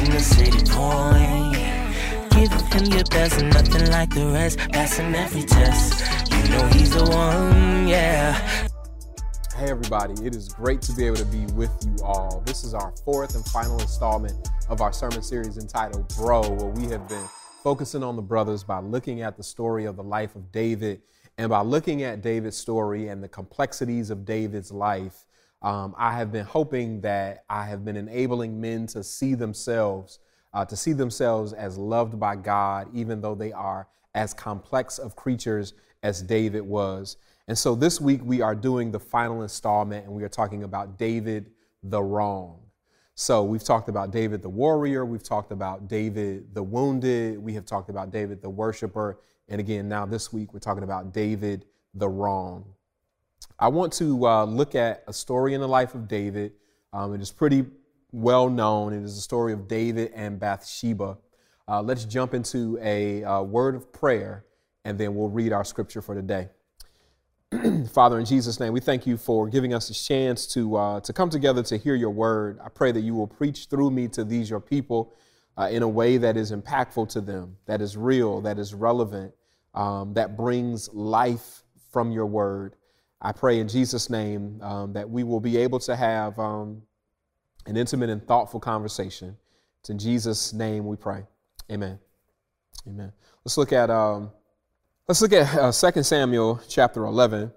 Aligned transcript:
The 0.00 0.18
city 0.18 0.64
point. 0.70 1.54
Giving 2.30 2.66
him 2.72 2.92
your 2.92 3.04
best, 3.04 3.42
nothing 3.42 3.90
like 3.90 4.12
the 4.12 4.26
rest, 4.32 4.58
passing 4.72 5.14
every 5.14 5.42
test. 5.42 6.30
You 6.30 6.48
know 6.48 6.66
he's 6.68 6.90
the 6.90 7.04
one, 7.04 7.86
yeah. 7.86 8.32
Hey, 9.56 9.70
everybody, 9.70 10.14
it 10.24 10.34
is 10.34 10.48
great 10.48 10.80
to 10.82 10.92
be 10.92 11.04
able 11.06 11.16
to 11.16 11.24
be 11.26 11.44
with 11.52 11.70
you 11.84 11.94
all. 12.02 12.42
This 12.46 12.64
is 12.64 12.72
our 12.72 12.92
fourth 13.04 13.34
and 13.34 13.44
final 13.44 13.78
installment 13.78 14.48
of 14.68 14.80
our 14.80 14.92
sermon 14.92 15.22
series 15.22 15.58
entitled 15.58 16.08
Bro, 16.16 16.48
where 16.54 16.70
we 16.70 16.86
have 16.86 17.06
been 17.06 17.28
focusing 17.62 18.02
on 18.02 18.16
the 18.16 18.22
brothers 18.22 18.64
by 18.64 18.80
looking 18.80 19.20
at 19.20 19.36
the 19.36 19.42
story 19.42 19.84
of 19.84 19.96
the 19.96 20.02
life 20.02 20.34
of 20.34 20.50
David. 20.50 21.02
And 21.36 21.50
by 21.50 21.60
looking 21.60 22.02
at 22.02 22.22
David's 22.22 22.56
story 22.56 23.08
and 23.08 23.22
the 23.22 23.28
complexities 23.28 24.10
of 24.10 24.24
David's 24.24 24.72
life, 24.72 25.24
um, 25.62 25.94
I 25.98 26.12
have 26.12 26.32
been 26.32 26.46
hoping 26.46 27.00
that 27.02 27.44
I 27.50 27.64
have 27.64 27.84
been 27.84 27.96
enabling 27.96 28.60
men 28.60 28.86
to 28.88 29.04
see 29.04 29.34
themselves, 29.34 30.18
uh, 30.54 30.64
to 30.64 30.76
see 30.76 30.92
themselves 30.92 31.52
as 31.52 31.76
loved 31.76 32.18
by 32.18 32.36
God, 32.36 32.88
even 32.94 33.20
though 33.20 33.34
they 33.34 33.52
are 33.52 33.88
as 34.14 34.32
complex 34.32 34.98
of 34.98 35.16
creatures 35.16 35.74
as 36.02 36.22
David 36.22 36.62
was. 36.62 37.16
And 37.46 37.58
so 37.58 37.74
this 37.74 38.00
week 38.00 38.20
we 38.24 38.40
are 38.40 38.54
doing 38.54 38.90
the 38.90 39.00
final 39.00 39.42
installment 39.42 40.06
and 40.06 40.14
we 40.14 40.22
are 40.22 40.28
talking 40.28 40.62
about 40.62 40.98
David 40.98 41.50
the 41.82 42.02
Wrong. 42.02 42.60
So 43.14 43.44
we've 43.44 43.62
talked 43.62 43.90
about 43.90 44.12
David 44.12 44.40
the 44.40 44.48
warrior, 44.48 45.04
we've 45.04 45.22
talked 45.22 45.52
about 45.52 45.88
David 45.88 46.54
the 46.54 46.62
wounded, 46.62 47.38
we 47.38 47.52
have 47.54 47.66
talked 47.66 47.90
about 47.90 48.10
David 48.10 48.40
the 48.40 48.48
worshiper, 48.48 49.18
and 49.48 49.60
again, 49.60 49.88
now 49.88 50.06
this 50.06 50.32
week 50.32 50.54
we're 50.54 50.60
talking 50.60 50.84
about 50.84 51.12
David 51.12 51.66
the 51.92 52.08
Wrong. 52.08 52.64
I 53.62 53.68
want 53.68 53.92
to 53.94 54.26
uh, 54.26 54.44
look 54.46 54.74
at 54.74 55.04
a 55.06 55.12
story 55.12 55.52
in 55.52 55.60
the 55.60 55.68
life 55.68 55.94
of 55.94 56.08
David. 56.08 56.52
Um, 56.94 57.14
it 57.14 57.20
is 57.20 57.30
pretty 57.30 57.66
well 58.10 58.48
known. 58.48 58.94
It 58.94 59.02
is 59.02 59.16
the 59.16 59.20
story 59.20 59.52
of 59.52 59.68
David 59.68 60.12
and 60.14 60.40
Bathsheba. 60.40 61.18
Uh, 61.68 61.82
let's 61.82 62.06
jump 62.06 62.32
into 62.32 62.78
a 62.80 63.22
uh, 63.22 63.42
word 63.42 63.74
of 63.74 63.92
prayer 63.92 64.46
and 64.86 64.96
then 64.96 65.14
we'll 65.14 65.28
read 65.28 65.52
our 65.52 65.62
scripture 65.62 66.00
for 66.00 66.14
today. 66.14 66.48
Father, 67.92 68.18
in 68.18 68.24
Jesus' 68.24 68.58
name, 68.58 68.72
we 68.72 68.80
thank 68.80 69.06
you 69.06 69.18
for 69.18 69.46
giving 69.46 69.74
us 69.74 69.90
a 69.90 69.94
chance 69.94 70.46
to, 70.54 70.76
uh, 70.76 71.00
to 71.00 71.12
come 71.12 71.28
together 71.28 71.62
to 71.64 71.76
hear 71.76 71.94
your 71.94 72.10
word. 72.10 72.58
I 72.64 72.70
pray 72.70 72.92
that 72.92 73.02
you 73.02 73.14
will 73.14 73.26
preach 73.26 73.66
through 73.66 73.90
me 73.90 74.08
to 74.08 74.24
these, 74.24 74.48
your 74.48 74.60
people, 74.60 75.12
uh, 75.58 75.68
in 75.70 75.82
a 75.82 75.88
way 75.88 76.16
that 76.16 76.38
is 76.38 76.50
impactful 76.50 77.10
to 77.10 77.20
them, 77.20 77.58
that 77.66 77.82
is 77.82 77.94
real, 77.94 78.40
that 78.40 78.58
is 78.58 78.72
relevant, 78.72 79.34
um, 79.74 80.14
that 80.14 80.34
brings 80.34 80.88
life 80.94 81.62
from 81.92 82.10
your 82.10 82.24
word. 82.24 82.76
I 83.22 83.32
pray 83.32 83.60
in 83.60 83.68
Jesus' 83.68 84.08
name 84.08 84.60
um, 84.62 84.92
that 84.94 85.08
we 85.08 85.24
will 85.24 85.40
be 85.40 85.56
able 85.58 85.78
to 85.80 85.94
have 85.94 86.38
um, 86.38 86.82
an 87.66 87.76
intimate 87.76 88.10
and 88.10 88.26
thoughtful 88.26 88.60
conversation. 88.60 89.36
It's 89.80 89.90
in 89.90 89.98
Jesus' 89.98 90.52
name 90.52 90.86
we 90.86 90.96
pray. 90.96 91.24
Amen. 91.70 91.98
Amen. 92.86 93.12
Let's 93.44 93.58
look 93.58 93.72
at 93.72 93.90
um, 93.90 94.30
Let's 95.10 95.20
look 95.20 95.32
at 95.32 95.52
uh, 95.58 95.72
2 95.72 96.04
Samuel 96.04 96.60
chapter 96.68 97.04
11. 97.04 97.50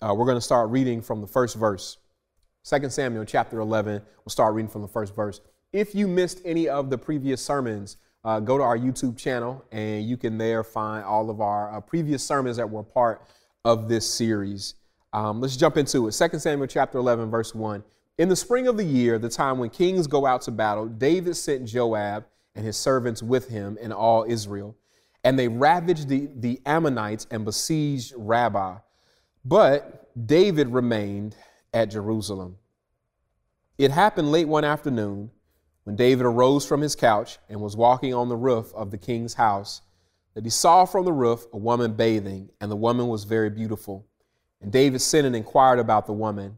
Uh, 0.00 0.14
we're 0.16 0.24
going 0.24 0.38
to 0.38 0.40
start 0.40 0.70
reading 0.70 1.02
from 1.02 1.20
the 1.20 1.26
first 1.26 1.54
verse. 1.54 1.98
2 2.66 2.88
Samuel 2.88 3.26
chapter 3.26 3.60
11, 3.60 4.00
we'll 4.24 4.30
start 4.30 4.54
reading 4.54 4.70
from 4.70 4.80
the 4.80 4.88
first 4.88 5.14
verse. 5.14 5.42
If 5.70 5.94
you 5.94 6.08
missed 6.08 6.40
any 6.46 6.66
of 6.66 6.88
the 6.88 6.96
previous 6.96 7.42
sermons, 7.42 7.98
uh, 8.24 8.40
go 8.40 8.56
to 8.56 8.64
our 8.64 8.78
YouTube 8.78 9.18
channel 9.18 9.62
and 9.70 10.08
you 10.08 10.16
can 10.16 10.38
there 10.38 10.64
find 10.64 11.04
all 11.04 11.28
of 11.28 11.42
our 11.42 11.76
uh, 11.76 11.80
previous 11.82 12.24
sermons 12.24 12.56
that 12.56 12.70
were 12.70 12.82
part 12.82 13.20
of 13.66 13.86
this 13.86 14.08
series. 14.08 14.72
Um, 15.14 15.40
let's 15.40 15.56
jump 15.56 15.78
into 15.78 16.06
it. 16.08 16.12
2 16.12 16.38
Samuel 16.38 16.66
chapter 16.66 16.98
11, 16.98 17.30
verse 17.30 17.54
1. 17.54 17.82
In 18.18 18.28
the 18.28 18.36
spring 18.36 18.68
of 18.68 18.76
the 18.76 18.84
year, 18.84 19.18
the 19.18 19.30
time 19.30 19.58
when 19.58 19.70
kings 19.70 20.06
go 20.06 20.26
out 20.26 20.42
to 20.42 20.50
battle, 20.50 20.86
David 20.86 21.36
sent 21.36 21.66
Joab 21.66 22.26
and 22.54 22.66
his 22.66 22.76
servants 22.76 23.22
with 23.22 23.48
him 23.48 23.78
and 23.80 23.92
all 23.92 24.26
Israel 24.28 24.76
and 25.24 25.38
they 25.38 25.48
ravaged 25.48 26.08
the, 26.08 26.28
the 26.36 26.60
Ammonites 26.66 27.26
and 27.30 27.44
besieged 27.44 28.12
Rabbah. 28.16 28.78
But 29.44 30.26
David 30.26 30.68
remained 30.68 31.34
at 31.72 31.90
Jerusalem. 31.90 32.58
It 33.78 33.90
happened 33.90 34.30
late 34.30 34.46
one 34.46 34.64
afternoon 34.64 35.30
when 35.84 35.96
David 35.96 36.26
arose 36.26 36.66
from 36.66 36.82
his 36.82 36.94
couch 36.94 37.38
and 37.48 37.60
was 37.60 37.76
walking 37.76 38.14
on 38.14 38.28
the 38.28 38.36
roof 38.36 38.72
of 38.74 38.90
the 38.90 38.98
king's 38.98 39.34
house 39.34 39.80
that 40.34 40.44
he 40.44 40.50
saw 40.50 40.84
from 40.84 41.04
the 41.04 41.12
roof 41.12 41.46
a 41.52 41.56
woman 41.56 41.94
bathing, 41.94 42.50
and 42.60 42.70
the 42.70 42.76
woman 42.76 43.08
was 43.08 43.24
very 43.24 43.50
beautiful. 43.50 44.06
And 44.64 44.72
David 44.72 45.02
sent 45.02 45.26
and 45.26 45.36
inquired 45.36 45.78
about 45.78 46.06
the 46.06 46.14
woman. 46.14 46.56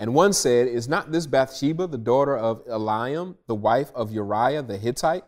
And 0.00 0.14
one 0.14 0.32
said, 0.32 0.66
Is 0.66 0.88
not 0.88 1.12
this 1.12 1.28
Bathsheba, 1.28 1.86
the 1.86 1.96
daughter 1.96 2.36
of 2.36 2.66
Eliam, 2.66 3.36
the 3.46 3.54
wife 3.54 3.92
of 3.94 4.10
Uriah 4.10 4.64
the 4.64 4.76
Hittite? 4.76 5.22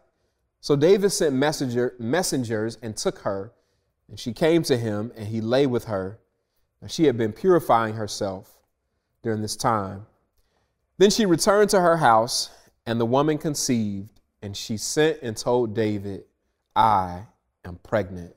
So 0.61 0.75
David 0.75 1.11
sent 1.11 1.37
messenger, 1.37 1.95
messengers 2.01 2.77
and 2.83 2.97
took 2.97 3.21
her, 3.21 3.53
and 4.09 4.19
she 4.19 4.33
came 4.33 4.65
to 4.65 4.77
him, 4.77 5.13
and 5.15 5.29
he 5.29 5.41
lay 5.41 5.69
with 5.69 5.85
her. 5.85 6.19
And 6.81 6.91
she 6.91 7.05
had 7.05 7.17
been 7.17 7.33
purifying 7.33 7.95
herself 7.95 8.59
during 9.23 9.41
this 9.41 9.55
time. 9.55 10.05
Then 10.99 11.11
she 11.11 11.25
returned 11.25 11.71
to 11.71 11.81
her 11.81 11.99
house, 11.99 12.51
and 12.85 13.01
the 13.01 13.07
woman 13.07 13.39
conceived, 13.39 14.21
and 14.43 14.57
she 14.57 14.77
sent 14.77 15.21
and 15.23 15.37
told 15.37 15.73
David, 15.73 16.25
I 16.75 17.27
am 17.65 17.77
pregnant. 17.85 18.35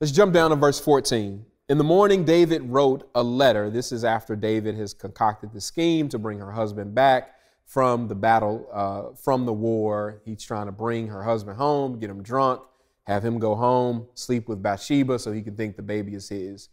Let's 0.00 0.10
jump 0.10 0.34
down 0.34 0.50
to 0.50 0.56
verse 0.56 0.80
14. 0.80 1.44
In 1.70 1.76
the 1.76 1.84
morning, 1.84 2.24
David 2.24 2.62
wrote 2.62 3.10
a 3.14 3.22
letter. 3.22 3.68
This 3.68 3.92
is 3.92 4.02
after 4.02 4.34
David 4.34 4.74
has 4.76 4.94
concocted 4.94 5.52
the 5.52 5.60
scheme 5.60 6.08
to 6.08 6.18
bring 6.18 6.38
her 6.38 6.50
husband 6.50 6.94
back 6.94 7.34
from 7.66 8.08
the 8.08 8.14
battle, 8.14 8.66
uh, 8.72 9.14
from 9.14 9.44
the 9.44 9.52
war. 9.52 10.22
He's 10.24 10.42
trying 10.42 10.64
to 10.64 10.72
bring 10.72 11.08
her 11.08 11.22
husband 11.22 11.58
home, 11.58 11.98
get 11.98 12.08
him 12.08 12.22
drunk, 12.22 12.62
have 13.06 13.22
him 13.22 13.38
go 13.38 13.54
home, 13.54 14.06
sleep 14.14 14.48
with 14.48 14.62
Bathsheba 14.62 15.18
so 15.18 15.30
he 15.30 15.42
can 15.42 15.56
think 15.56 15.76
the 15.76 15.82
baby 15.82 16.14
is 16.14 16.30
his. 16.30 16.70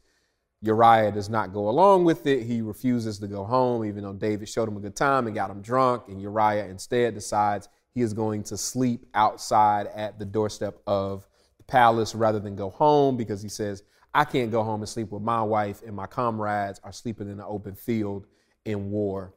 Uriah 0.61 1.11
does 1.11 1.29
not 1.29 1.51
go 1.51 1.67
along 1.67 2.05
with 2.05 2.25
it. 2.25 2.43
He 2.43 2.61
refuses 2.61 3.19
to 3.19 3.27
go 3.27 3.43
home, 3.43 3.83
even 3.83 4.01
though 4.01 4.13
David 4.13 4.47
showed 4.47 4.69
him 4.69 4.77
a 4.77 4.79
good 4.79 4.95
time 4.95 5.27
and 5.27 5.35
got 5.35 5.51
him 5.51 5.61
drunk. 5.61 6.03
And 6.07 6.21
Uriah 6.21 6.67
instead 6.67 7.15
decides 7.15 7.67
he 7.93 8.01
is 8.01 8.13
going 8.13 8.43
to 8.43 8.55
sleep 8.55 9.05
outside 9.13 9.87
at 9.87 10.19
the 10.19 10.25
doorstep 10.25 10.79
of 10.87 11.27
the 11.57 11.65
palace 11.65 12.15
rather 12.15 12.39
than 12.39 12.55
go 12.55 12.69
home 12.69 13.17
because 13.17 13.41
he 13.41 13.49
says, 13.49 13.83
I 14.15 14.23
can't 14.23 14.49
go 14.49 14.63
home 14.63 14.81
and 14.81 14.87
sleep 14.87 15.11
with 15.11 15.21
my 15.21 15.43
wife, 15.43 15.81
and 15.85 15.93
my 15.93 16.07
comrades 16.07 16.79
are 16.85 16.93
sleeping 16.93 17.29
in 17.29 17.35
the 17.35 17.45
open 17.45 17.75
field 17.75 18.25
in 18.63 18.89
war. 18.89 19.33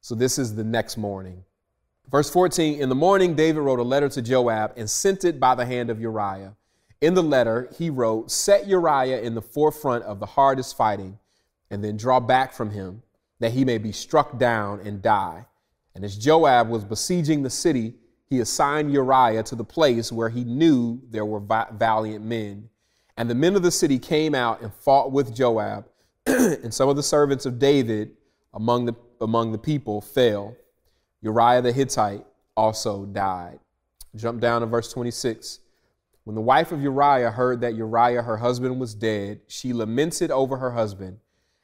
So 0.00 0.14
this 0.14 0.38
is 0.38 0.54
the 0.54 0.64
next 0.64 0.96
morning. 0.96 1.44
Verse 2.10 2.30
14 2.30 2.80
In 2.80 2.88
the 2.88 2.94
morning, 2.94 3.34
David 3.34 3.60
wrote 3.60 3.80
a 3.80 3.84
letter 3.84 4.08
to 4.08 4.22
Joab 4.22 4.72
and 4.78 4.88
sent 4.88 5.24
it 5.24 5.38
by 5.38 5.54
the 5.54 5.66
hand 5.66 5.90
of 5.90 6.00
Uriah. 6.00 6.56
In 7.02 7.12
the 7.12 7.22
letter, 7.22 7.68
he 7.76 7.90
wrote, 7.90 8.30
Set 8.30 8.66
Uriah 8.66 9.20
in 9.20 9.34
the 9.34 9.42
forefront 9.42 10.04
of 10.04 10.20
the 10.20 10.26
hardest 10.26 10.74
fighting, 10.74 11.18
and 11.70 11.84
then 11.84 11.98
draw 11.98 12.18
back 12.18 12.54
from 12.54 12.70
him, 12.70 13.02
that 13.40 13.52
he 13.52 13.66
may 13.66 13.76
be 13.76 13.92
struck 13.92 14.38
down 14.38 14.80
and 14.80 15.02
die. 15.02 15.44
And 15.94 16.02
as 16.02 16.16
Joab 16.16 16.70
was 16.70 16.82
besieging 16.82 17.42
the 17.42 17.50
city, 17.50 17.96
he 18.26 18.40
assigned 18.40 18.90
Uriah 18.90 19.42
to 19.42 19.54
the 19.54 19.64
place 19.64 20.10
where 20.10 20.30
he 20.30 20.44
knew 20.44 21.02
there 21.10 21.26
were 21.26 21.40
valiant 21.40 22.24
men. 22.24 22.70
And 23.16 23.30
the 23.30 23.34
men 23.34 23.54
of 23.54 23.62
the 23.62 23.70
city 23.70 23.98
came 23.98 24.34
out 24.34 24.60
and 24.62 24.72
fought 24.72 25.12
with 25.12 25.34
Joab, 25.34 25.86
and 26.26 26.72
some 26.72 26.88
of 26.88 26.96
the 26.96 27.02
servants 27.02 27.46
of 27.46 27.58
David 27.58 28.12
among 28.52 28.86
the 28.86 28.94
among 29.20 29.52
the 29.52 29.58
people 29.58 30.00
fell. 30.00 30.56
Uriah 31.20 31.62
the 31.62 31.72
Hittite 31.72 32.24
also 32.56 33.06
died. 33.06 33.58
Jump 34.16 34.40
down 34.40 34.60
to 34.60 34.66
verse 34.66 34.92
26. 34.92 35.60
When 36.24 36.34
the 36.34 36.42
wife 36.42 36.72
of 36.72 36.82
Uriah 36.82 37.30
heard 37.30 37.60
that 37.60 37.74
Uriah, 37.74 38.22
her 38.22 38.36
husband, 38.36 38.80
was 38.80 38.94
dead, 38.94 39.40
she 39.46 39.72
lamented 39.72 40.30
over 40.30 40.56
her 40.56 40.72
husband. 40.72 41.18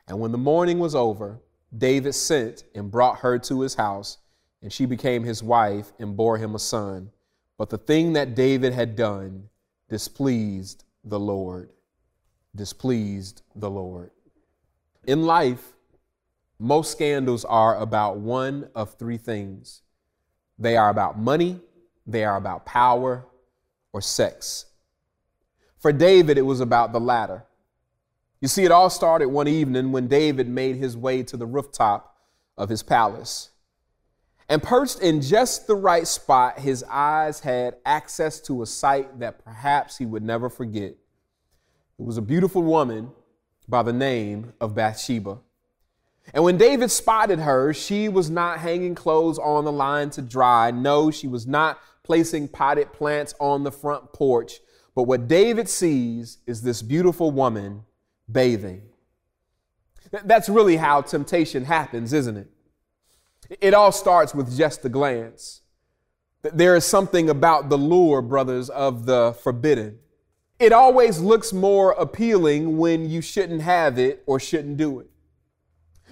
And 0.06 0.20
when 0.20 0.32
the 0.32 0.38
mourning 0.38 0.78
was 0.78 0.94
over, 0.94 1.40
David 1.76 2.14
sent 2.14 2.64
and 2.74 2.90
brought 2.90 3.18
her 3.20 3.38
to 3.38 3.60
his 3.60 3.74
house, 3.74 4.18
and 4.62 4.72
she 4.72 4.86
became 4.86 5.24
his 5.24 5.42
wife 5.42 5.92
and 5.98 6.16
bore 6.16 6.36
him 6.36 6.54
a 6.54 6.58
son. 6.58 7.10
But 7.56 7.70
the 7.70 7.78
thing 7.78 8.14
that 8.14 8.34
David 8.34 8.72
had 8.72 8.96
done 8.96 9.48
displeased 9.88 10.84
the 11.04 11.20
Lord. 11.20 11.70
Displeased 12.54 13.42
the 13.54 13.70
Lord. 13.70 14.10
In 15.06 15.24
life, 15.24 15.72
most 16.58 16.92
scandals 16.92 17.44
are 17.44 17.78
about 17.78 18.18
one 18.18 18.68
of 18.74 18.94
three 18.94 19.16
things 19.16 19.82
they 20.58 20.76
are 20.76 20.90
about 20.90 21.18
money, 21.18 21.58
they 22.06 22.22
are 22.22 22.36
about 22.36 22.66
power 22.66 23.26
or 23.92 24.02
sex. 24.02 24.66
For 25.78 25.90
David, 25.90 26.36
it 26.36 26.42
was 26.42 26.60
about 26.60 26.92
the 26.92 27.00
latter. 27.00 27.46
You 28.40 28.48
see, 28.48 28.64
it 28.64 28.70
all 28.70 28.90
started 28.90 29.28
one 29.28 29.48
evening 29.48 29.90
when 29.90 30.06
David 30.06 30.48
made 30.48 30.76
his 30.76 30.96
way 30.96 31.22
to 31.22 31.36
the 31.36 31.46
rooftop 31.46 32.14
of 32.58 32.68
his 32.68 32.82
palace. 32.82 33.49
And 34.50 34.60
perched 34.60 34.98
in 34.98 35.22
just 35.22 35.68
the 35.68 35.76
right 35.76 36.08
spot, 36.08 36.58
his 36.58 36.82
eyes 36.90 37.38
had 37.38 37.76
access 37.86 38.40
to 38.40 38.62
a 38.62 38.66
sight 38.66 39.20
that 39.20 39.44
perhaps 39.44 39.96
he 39.96 40.04
would 40.04 40.24
never 40.24 40.50
forget. 40.50 40.96
It 41.98 42.04
was 42.04 42.16
a 42.16 42.22
beautiful 42.22 42.62
woman 42.64 43.12
by 43.68 43.84
the 43.84 43.92
name 43.92 44.52
of 44.60 44.74
Bathsheba. 44.74 45.38
And 46.34 46.42
when 46.42 46.58
David 46.58 46.90
spotted 46.90 47.38
her, 47.38 47.72
she 47.72 48.08
was 48.08 48.28
not 48.28 48.58
hanging 48.58 48.96
clothes 48.96 49.38
on 49.38 49.64
the 49.64 49.70
line 49.70 50.10
to 50.10 50.22
dry. 50.22 50.72
No, 50.72 51.12
she 51.12 51.28
was 51.28 51.46
not 51.46 51.78
placing 52.02 52.48
potted 52.48 52.92
plants 52.92 53.34
on 53.38 53.62
the 53.62 53.70
front 53.70 54.12
porch. 54.12 54.58
But 54.96 55.04
what 55.04 55.28
David 55.28 55.68
sees 55.68 56.38
is 56.48 56.62
this 56.62 56.82
beautiful 56.82 57.30
woman 57.30 57.84
bathing. 58.30 58.82
That's 60.24 60.48
really 60.48 60.76
how 60.76 61.02
temptation 61.02 61.66
happens, 61.66 62.12
isn't 62.12 62.36
it? 62.36 62.50
It 63.60 63.74
all 63.74 63.90
starts 63.90 64.34
with 64.34 64.56
just 64.56 64.84
a 64.84 64.88
glance. 64.88 65.62
There 66.42 66.76
is 66.76 66.84
something 66.84 67.28
about 67.28 67.68
the 67.68 67.76
lure, 67.76 68.22
brothers, 68.22 68.70
of 68.70 69.06
the 69.06 69.36
forbidden. 69.42 69.98
It 70.58 70.72
always 70.72 71.18
looks 71.18 71.52
more 71.52 71.92
appealing 71.92 72.78
when 72.78 73.10
you 73.10 73.20
shouldn't 73.20 73.62
have 73.62 73.98
it 73.98 74.22
or 74.26 74.38
shouldn't 74.38 74.76
do 74.76 75.00
it. 75.00 75.10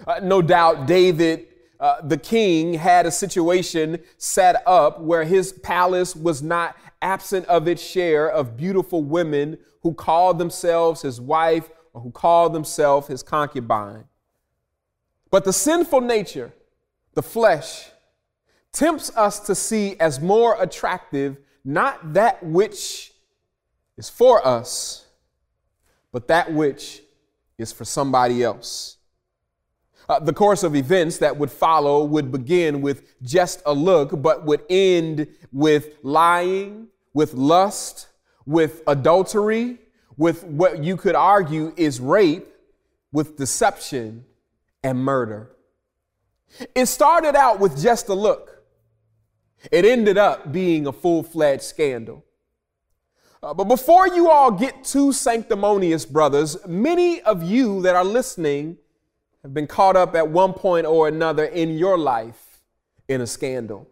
Uh, 0.07 0.21
no 0.23 0.43
doubt 0.43 0.87
David, 0.87 1.47
uh, 1.79 2.01
the 2.03 2.17
king, 2.17 2.75
had 2.75 3.07
a 3.07 3.11
situation 3.11 3.99
set 4.17 4.63
up 4.67 5.01
where 5.01 5.25
his 5.25 5.53
palace 5.53 6.17
was 6.17 6.43
not 6.43 6.77
absent 7.03 7.47
of 7.47 7.69
its 7.69 7.83
share 7.83 8.29
of 8.29 8.57
beautiful 8.57 9.05
women 9.05 9.59
who 9.83 9.95
called 9.95 10.39
themselves 10.39 11.03
his 11.03 11.21
wife 11.21 11.71
or 11.93 12.01
who 12.01 12.11
called 12.11 12.53
themselves 12.53 13.07
his 13.07 13.23
concubine. 13.23 14.05
But 15.31 15.45
the 15.45 15.53
sinful 15.53 16.01
nature 16.01 16.53
the 17.19 17.23
flesh, 17.23 17.91
tempts 18.73 19.11
us 19.17 19.41
to 19.41 19.53
see 19.53 19.97
as 19.99 20.21
more 20.21 20.57
attractive 20.63 21.37
not 21.65 22.13
that 22.15 22.41
which 22.45 23.13
is 23.97 24.09
for 24.09 24.47
us, 24.47 25.05
but 26.13 26.29
that 26.29 26.53
which 26.53 27.03
is 27.59 27.73
for 27.73 27.85
somebody 27.85 28.45
else. 28.45 28.99
Uh, 30.09 30.21
the 30.21 30.33
course 30.33 30.63
of 30.63 30.77
events 30.77 31.19
that 31.19 31.37
would 31.37 31.51
follow 31.51 32.05
would 32.05 32.31
begin 32.31 32.83
with 32.83 33.21
just 33.21 33.63
a 33.67 33.75
look, 33.75 34.23
but 34.23 34.47
would 34.47 34.63
end 34.71 35.27
with 35.51 35.97
lying, 36.05 36.87
with 37.15 37.35
lust, 37.35 38.07
with 38.47 38.81
adultery, 38.87 39.77
with 40.17 40.45
what 40.45 40.85
you 40.85 40.97
could 40.97 41.17
argue 41.17 41.75
is 41.77 41.99
rape, 41.99 42.47
with 43.11 43.37
deception 43.37 44.25
and 44.85 44.97
murder. 45.01 45.51
It 46.75 46.87
started 46.87 47.37
out 47.37 47.61
with 47.61 47.81
just 47.81 48.09
a 48.09 48.15
look. 48.15 48.65
It 49.71 49.85
ended 49.85 50.19
up 50.19 50.53
being 50.53 50.87
a 50.87 50.93
full 50.93 51.23
fledged 51.23 51.63
scandal. 51.63 52.25
Uh, 53.43 53.55
but 53.55 53.65
before 53.65 54.09
you 54.09 54.31
all 54.31 54.51
get 54.51 54.85
too 54.85 55.13
sanctimonious, 55.13 56.05
brothers, 56.05 56.57
many 56.67 57.21
of 57.23 57.43
you 57.43 57.83
that 57.83 57.95
are 57.95 58.05
listening 58.05 58.79
have 59.43 59.55
been 59.55 59.67
caught 59.67 59.97
up 59.97 60.17
at 60.17 60.29
one 60.29 60.53
point 60.53 60.87
or 60.87 61.07
another 61.07 61.45
in 61.45 61.79
your 61.79 61.97
life 61.97 62.61
in 63.07 63.21
a 63.21 63.27
scandal. 63.27 63.89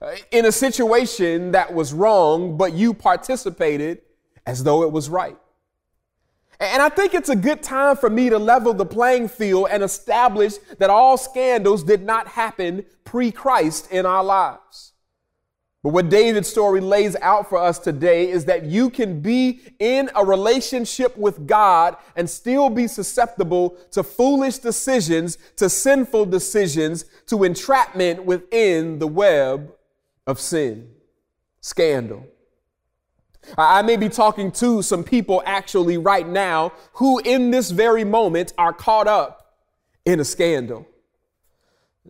Uh, 0.00 0.14
in 0.30 0.44
a 0.44 0.52
situation 0.52 1.52
that 1.52 1.72
was 1.72 1.94
wrong, 1.94 2.56
but 2.56 2.72
you 2.72 2.92
participated 2.92 4.02
as 4.46 4.64
though 4.64 4.82
it 4.82 4.92
was 4.92 5.08
right. 5.08 5.36
And 6.62 6.80
I 6.80 6.88
think 6.90 7.12
it's 7.12 7.28
a 7.28 7.34
good 7.34 7.60
time 7.60 7.96
for 7.96 8.08
me 8.08 8.30
to 8.30 8.38
level 8.38 8.72
the 8.72 8.86
playing 8.86 9.26
field 9.26 9.66
and 9.68 9.82
establish 9.82 10.58
that 10.78 10.90
all 10.90 11.16
scandals 11.16 11.82
did 11.82 12.04
not 12.04 12.28
happen 12.28 12.84
pre 13.02 13.32
Christ 13.32 13.90
in 13.90 14.06
our 14.06 14.22
lives. 14.22 14.92
But 15.82 15.88
what 15.88 16.08
David's 16.08 16.48
story 16.48 16.80
lays 16.80 17.16
out 17.16 17.48
for 17.48 17.58
us 17.58 17.80
today 17.80 18.30
is 18.30 18.44
that 18.44 18.64
you 18.64 18.90
can 18.90 19.20
be 19.20 19.60
in 19.80 20.08
a 20.14 20.24
relationship 20.24 21.16
with 21.18 21.48
God 21.48 21.96
and 22.14 22.30
still 22.30 22.70
be 22.70 22.86
susceptible 22.86 23.70
to 23.90 24.04
foolish 24.04 24.58
decisions, 24.58 25.38
to 25.56 25.68
sinful 25.68 26.26
decisions, 26.26 27.06
to 27.26 27.42
entrapment 27.42 28.24
within 28.24 29.00
the 29.00 29.08
web 29.08 29.72
of 30.28 30.38
sin, 30.38 30.88
scandal. 31.60 32.24
I 33.58 33.82
may 33.82 33.96
be 33.96 34.08
talking 34.08 34.52
to 34.52 34.82
some 34.82 35.04
people 35.04 35.42
actually 35.44 35.98
right 35.98 36.26
now 36.26 36.72
who, 36.94 37.18
in 37.18 37.50
this 37.50 37.70
very 37.70 38.04
moment, 38.04 38.52
are 38.56 38.72
caught 38.72 39.08
up 39.08 39.56
in 40.04 40.20
a 40.20 40.24
scandal. 40.24 40.86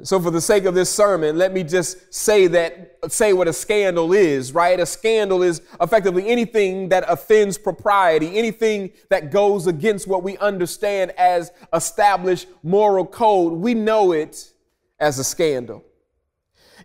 So, 0.05 0.19
for 0.19 0.31
the 0.31 0.41
sake 0.41 0.65
of 0.65 0.75
this 0.75 0.91
sermon, 0.91 1.37
let 1.37 1.53
me 1.53 1.63
just 1.63 2.15
say 2.15 2.47
that, 2.47 2.97
say 3.09 3.35
what 3.35 3.47
a 3.47 3.53
scandal 3.53 4.15
is, 4.15 4.53
right? 4.53 4.81
A 4.81 4.87
scandal 4.87 5.43
is 5.43 5.61
effectively 5.83 6.29
anything 6.29 6.89
that 6.89 7.05
offends 7.09 7.59
propriety, 7.59 8.39
anything 8.39 8.93
that 9.11 9.31
goes 9.31 9.67
against 9.67 10.09
what 10.09 10.23
we 10.23 10.39
understand 10.39 11.11
as 11.13 11.53
established 11.75 12.49
moral 12.63 13.05
code. 13.05 13.53
We 13.53 13.75
know 13.75 14.13
it 14.13 14.51
as 14.99 15.19
a 15.19 15.25
scandal. 15.25 15.85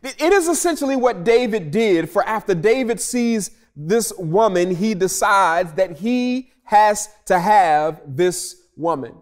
It 0.03 0.33
is 0.33 0.49
essentially 0.49 0.97
what 0.97 1.23
David 1.23 1.71
did, 1.71 2.09
for 2.09 2.23
after 2.23 2.53
David 2.53 2.99
sees 2.99 3.51
this 3.79 4.11
woman, 4.17 4.75
he 4.75 4.95
decides 4.95 5.73
that 5.73 5.99
he 5.99 6.51
has 6.63 7.09
to 7.25 7.39
have 7.39 8.01
this 8.07 8.63
woman. 8.75 9.13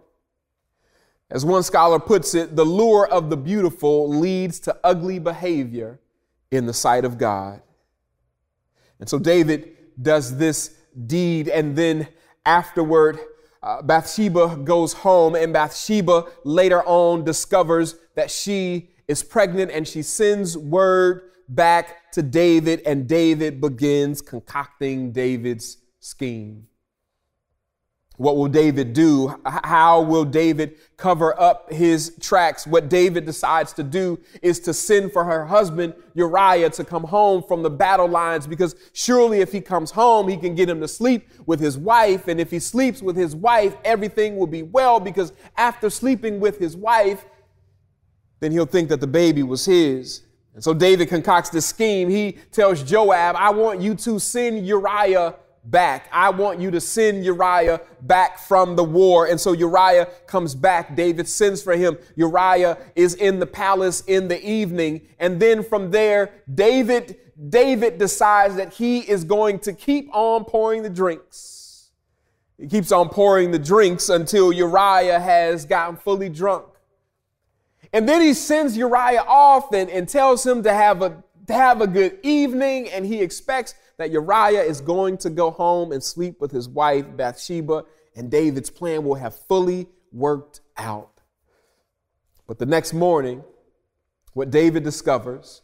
As 1.30 1.44
one 1.44 1.62
scholar 1.62 2.00
puts 2.00 2.34
it, 2.34 2.56
the 2.56 2.64
lure 2.64 3.06
of 3.06 3.28
the 3.28 3.36
beautiful 3.36 4.08
leads 4.08 4.58
to 4.60 4.76
ugly 4.82 5.18
behavior 5.18 6.00
in 6.50 6.64
the 6.64 6.72
sight 6.72 7.04
of 7.04 7.18
God. 7.18 7.60
And 8.98 9.08
so 9.08 9.18
David 9.18 9.76
does 10.00 10.38
this 10.38 10.74
deed, 11.06 11.48
and 11.48 11.76
then 11.76 12.08
afterward, 12.46 13.18
uh, 13.62 13.82
Bathsheba 13.82 14.56
goes 14.64 14.94
home, 14.94 15.34
and 15.34 15.52
Bathsheba 15.52 16.24
later 16.44 16.82
on 16.84 17.24
discovers 17.24 17.96
that 18.14 18.30
she 18.30 18.90
is 19.06 19.22
pregnant 19.22 19.70
and 19.70 19.86
she 19.86 20.02
sends 20.02 20.56
word 20.56 21.30
back 21.48 22.12
to 22.12 22.22
David, 22.22 22.82
and 22.86 23.06
David 23.08 23.60
begins 23.60 24.20
concocting 24.20 25.12
David's 25.12 25.78
scheme. 26.00 26.66
What 28.16 28.36
will 28.36 28.48
David 28.48 28.94
do? 28.94 29.34
How 29.44 30.00
will 30.00 30.24
David 30.24 30.76
cover 30.96 31.38
up 31.38 31.70
his 31.70 32.16
tracks? 32.18 32.66
What 32.66 32.88
David 32.88 33.26
decides 33.26 33.74
to 33.74 33.82
do 33.82 34.18
is 34.40 34.58
to 34.60 34.72
send 34.72 35.12
for 35.12 35.22
her 35.24 35.44
husband 35.44 35.92
Uriah 36.14 36.70
to 36.70 36.84
come 36.84 37.04
home 37.04 37.42
from 37.42 37.62
the 37.62 37.68
battle 37.68 38.08
lines 38.08 38.46
because 38.46 38.74
surely 38.94 39.40
if 39.40 39.52
he 39.52 39.60
comes 39.60 39.90
home, 39.90 40.28
he 40.28 40.38
can 40.38 40.54
get 40.54 40.68
him 40.68 40.80
to 40.80 40.88
sleep 40.88 41.28
with 41.44 41.60
his 41.60 41.76
wife. 41.76 42.26
And 42.26 42.40
if 42.40 42.50
he 42.50 42.58
sleeps 42.58 43.02
with 43.02 43.16
his 43.16 43.36
wife, 43.36 43.76
everything 43.84 44.38
will 44.38 44.46
be 44.46 44.62
well 44.62 44.98
because 44.98 45.34
after 45.58 45.90
sleeping 45.90 46.40
with 46.40 46.58
his 46.58 46.74
wife, 46.74 47.26
then 48.40 48.50
he'll 48.50 48.64
think 48.64 48.88
that 48.88 49.00
the 49.00 49.06
baby 49.06 49.42
was 49.42 49.66
his. 49.66 50.22
And 50.56 50.64
so 50.64 50.72
David 50.72 51.10
concocts 51.10 51.50
this 51.50 51.66
scheme. 51.66 52.08
He 52.08 52.38
tells 52.50 52.82
Joab, 52.82 53.36
I 53.36 53.50
want 53.50 53.82
you 53.82 53.94
to 53.96 54.18
send 54.18 54.66
Uriah 54.66 55.34
back. 55.64 56.08
I 56.10 56.30
want 56.30 56.60
you 56.60 56.70
to 56.70 56.80
send 56.80 57.26
Uriah 57.26 57.82
back 58.00 58.38
from 58.38 58.74
the 58.74 58.82
war. 58.82 59.26
And 59.26 59.38
so 59.38 59.52
Uriah 59.52 60.06
comes 60.26 60.54
back. 60.54 60.96
David 60.96 61.28
sends 61.28 61.62
for 61.62 61.76
him. 61.76 61.98
Uriah 62.14 62.78
is 62.94 63.12
in 63.16 63.38
the 63.38 63.44
palace 63.44 64.00
in 64.06 64.28
the 64.28 64.42
evening. 64.48 65.02
And 65.18 65.38
then 65.38 65.62
from 65.62 65.90
there, 65.90 66.32
David, 66.54 67.18
David 67.50 67.98
decides 67.98 68.56
that 68.56 68.72
he 68.72 69.00
is 69.00 69.24
going 69.24 69.58
to 69.58 69.74
keep 69.74 70.08
on 70.14 70.46
pouring 70.46 70.82
the 70.82 70.88
drinks. 70.88 71.90
He 72.56 72.66
keeps 72.66 72.92
on 72.92 73.10
pouring 73.10 73.50
the 73.50 73.58
drinks 73.58 74.08
until 74.08 74.54
Uriah 74.54 75.20
has 75.20 75.66
gotten 75.66 75.98
fully 75.98 76.30
drunk. 76.30 76.64
And 77.92 78.08
then 78.08 78.20
he 78.20 78.34
sends 78.34 78.76
Uriah 78.76 79.24
off 79.26 79.72
and, 79.72 79.88
and 79.90 80.08
tells 80.08 80.44
him 80.44 80.62
to 80.62 80.72
have 80.72 81.02
a 81.02 81.22
to 81.46 81.52
have 81.52 81.80
a 81.80 81.86
good 81.86 82.18
evening, 82.22 82.88
and 82.90 83.06
he 83.06 83.20
expects 83.20 83.74
that 83.98 84.10
Uriah 84.10 84.62
is 84.62 84.80
going 84.80 85.16
to 85.18 85.30
go 85.30 85.50
home 85.50 85.92
and 85.92 86.02
sleep 86.02 86.40
with 86.40 86.50
his 86.50 86.68
wife 86.68 87.06
Bathsheba, 87.16 87.84
and 88.14 88.30
David's 88.30 88.70
plan 88.70 89.04
will 89.04 89.14
have 89.14 89.34
fully 89.46 89.86
worked 90.12 90.60
out. 90.76 91.20
But 92.46 92.58
the 92.58 92.66
next 92.66 92.92
morning, 92.92 93.44
what 94.32 94.50
David 94.50 94.82
discovers 94.82 95.62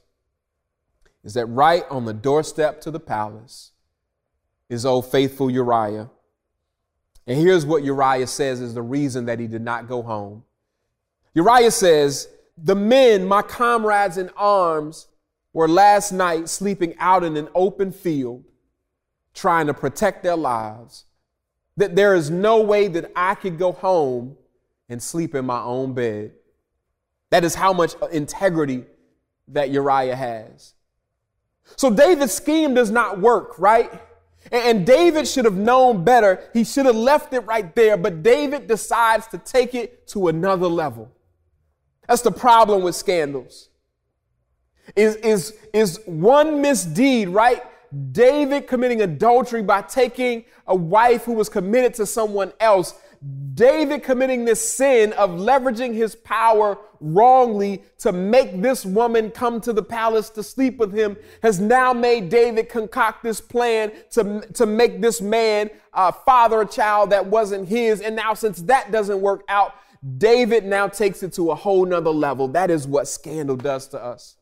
is 1.25 1.35
that 1.35 1.47
right 1.47 1.85
on 1.91 2.05
the 2.05 2.15
doorstep 2.15 2.81
to 2.83 2.91
the 2.91 3.01
palace 3.01 3.73
is 4.69 4.87
old 4.87 5.11
faithful 5.11 5.51
Uriah. 5.51 6.11
And 7.27 7.39
here's 7.39 7.65
what 7.65 7.85
Uriah 7.85 8.27
says 8.27 8.61
is 8.61 8.75
the 8.75 8.83
reason 8.83 9.27
that 9.27 9.39
he 9.39 9.47
did 9.47 9.63
not 9.63 9.89
go 9.89 10.03
home. 10.03 10.45
Uriah 11.35 11.71
says, 11.71 12.29
The 12.59 12.77
men, 12.77 13.27
my 13.27 13.43
comrades 13.43 14.19
in 14.19 14.31
arms, 14.37 15.09
were 15.53 15.69
last 15.69 16.13
night 16.13 16.49
sleeping 16.49 16.95
out 16.99 17.25
in 17.25 17.37
an 17.37 17.49
open 17.55 17.93
field 17.93 18.45
trying 19.35 19.67
to 19.67 19.75
protect 19.75 20.23
their 20.23 20.37
lives, 20.37 21.05
that 21.77 21.97
there 21.97 22.15
is 22.15 22.31
no 22.31 22.61
way 22.61 22.89
that 22.89 23.11
I 23.17 23.35
could 23.35 23.59
go 23.59 23.73
home 23.73 24.37
and 24.89 25.03
sleep 25.03 25.35
in 25.35 25.47
my 25.47 25.61
own 25.61 25.95
bed. 25.95 26.33
That 27.31 27.45
is 27.45 27.55
how 27.55 27.73
much 27.73 27.95
integrity 28.13 28.85
that 29.49 29.71
Uriah 29.71 30.17
has. 30.17 30.75
So 31.77 31.91
David's 31.91 32.35
scheme 32.35 32.75
does 32.75 32.91
not 32.91 33.21
work, 33.21 33.59
right? 33.59 33.91
And 34.51 34.85
David 34.85 35.27
should 35.27 35.45
have 35.45 35.57
known 35.57 36.05
better. 36.05 36.43
He 36.53 36.65
should 36.65 36.85
have 36.85 36.97
left 36.97 37.33
it 37.33 37.41
right 37.41 37.75
there, 37.75 37.97
but 37.97 38.23
David 38.23 38.67
decides 38.67 39.27
to 39.29 39.39
take 39.39 39.75
it 39.75 40.07
to 40.09 40.29
another 40.29 40.67
level. 40.67 41.11
That's 42.13 42.21
the 42.21 42.31
problem 42.31 42.83
with 42.83 42.95
scandals. 42.95 43.71
Is, 44.95 45.17
is, 45.17 45.55
is 45.73 45.99
one 46.05 46.61
misdeed, 46.61 47.31
right? 47.31 47.63
David 48.13 48.67
committing 48.67 49.01
adultery 49.01 49.63
by 49.63 49.81
taking 49.81 50.45
a 50.67 50.75
wife 50.77 51.25
who 51.25 51.33
was 51.33 51.49
committed 51.49 51.95
to 51.95 52.05
someone 52.05 52.53
else. 52.61 52.93
David 53.55 54.03
committing 54.03 54.45
this 54.45 54.61
sin 54.61 55.15
of 55.15 55.31
leveraging 55.31 55.95
his 55.95 56.15
power 56.15 56.77
wrongly 57.01 57.83
to 58.01 58.13
make 58.13 58.61
this 58.61 58.85
woman 58.85 59.31
come 59.31 59.59
to 59.63 59.73
the 59.73 59.83
palace 59.83 60.29
to 60.31 60.43
sleep 60.43 60.77
with 60.77 60.93
him 60.93 61.17
has 61.43 61.61
now 61.61 61.95
made 61.95 62.29
David 62.29 62.69
concoct 62.69 63.23
this 63.23 63.41
plan 63.41 63.91
to, 64.11 64.47
to 64.53 64.67
make 64.67 65.01
this 65.01 65.23
man 65.23 65.71
uh, 65.95 66.13
father 66.13 66.61
a 66.61 66.67
child 66.67 67.09
that 67.09 67.25
wasn't 67.25 67.67
his. 67.67 68.03
And 68.03 68.15
now, 68.15 68.35
since 68.35 68.61
that 68.63 68.93
doesn't 68.93 69.23
work 69.23 69.45
out, 69.49 69.77
David 70.19 70.65
now 70.65 70.89
takes 70.89 71.23
it 71.23 71.33
to 71.35 71.51
a 71.51 71.55
whole 71.55 71.87
nother 71.87 72.11
level. 72.11 72.49
That 72.49 72.71
is 72.71 72.87
what 72.87 73.07
scandal 73.07 73.57
does 73.57 73.87
to 73.89 74.03
us. 74.03 74.37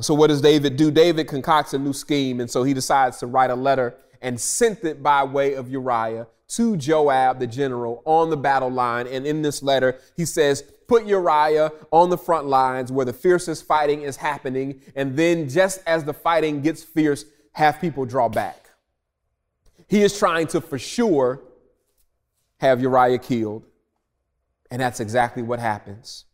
So, 0.00 0.14
what 0.14 0.28
does 0.28 0.40
David 0.40 0.76
do? 0.76 0.90
David 0.90 1.28
concocts 1.28 1.74
a 1.74 1.78
new 1.78 1.92
scheme, 1.92 2.40
and 2.40 2.50
so 2.50 2.62
he 2.62 2.72
decides 2.72 3.18
to 3.18 3.26
write 3.26 3.50
a 3.50 3.54
letter 3.54 3.94
and 4.22 4.40
sent 4.40 4.84
it 4.84 5.02
by 5.02 5.22
way 5.24 5.52
of 5.54 5.68
Uriah 5.68 6.26
to 6.48 6.76
Joab, 6.76 7.40
the 7.40 7.46
general, 7.46 8.02
on 8.06 8.30
the 8.30 8.36
battle 8.36 8.70
line. 8.70 9.06
And 9.06 9.26
in 9.26 9.42
this 9.42 9.62
letter, 9.62 9.98
he 10.16 10.24
says, 10.24 10.62
Put 10.86 11.04
Uriah 11.06 11.72
on 11.90 12.08
the 12.08 12.18
front 12.18 12.46
lines 12.46 12.90
where 12.90 13.04
the 13.04 13.12
fiercest 13.12 13.66
fighting 13.66 14.02
is 14.02 14.16
happening. 14.16 14.80
And 14.94 15.16
then, 15.16 15.48
just 15.48 15.82
as 15.86 16.04
the 16.04 16.14
fighting 16.14 16.62
gets 16.62 16.82
fierce, 16.82 17.26
have 17.52 17.80
people 17.80 18.06
draw 18.06 18.28
back. 18.28 18.70
He 19.88 20.02
is 20.02 20.18
trying 20.18 20.46
to, 20.48 20.60
for 20.62 20.78
sure, 20.78 21.42
have 22.60 22.80
Uriah 22.80 23.18
killed. 23.18 23.66
And 24.72 24.80
that's 24.80 25.00
exactly 25.00 25.42
what 25.42 25.60
happens. 25.60 26.24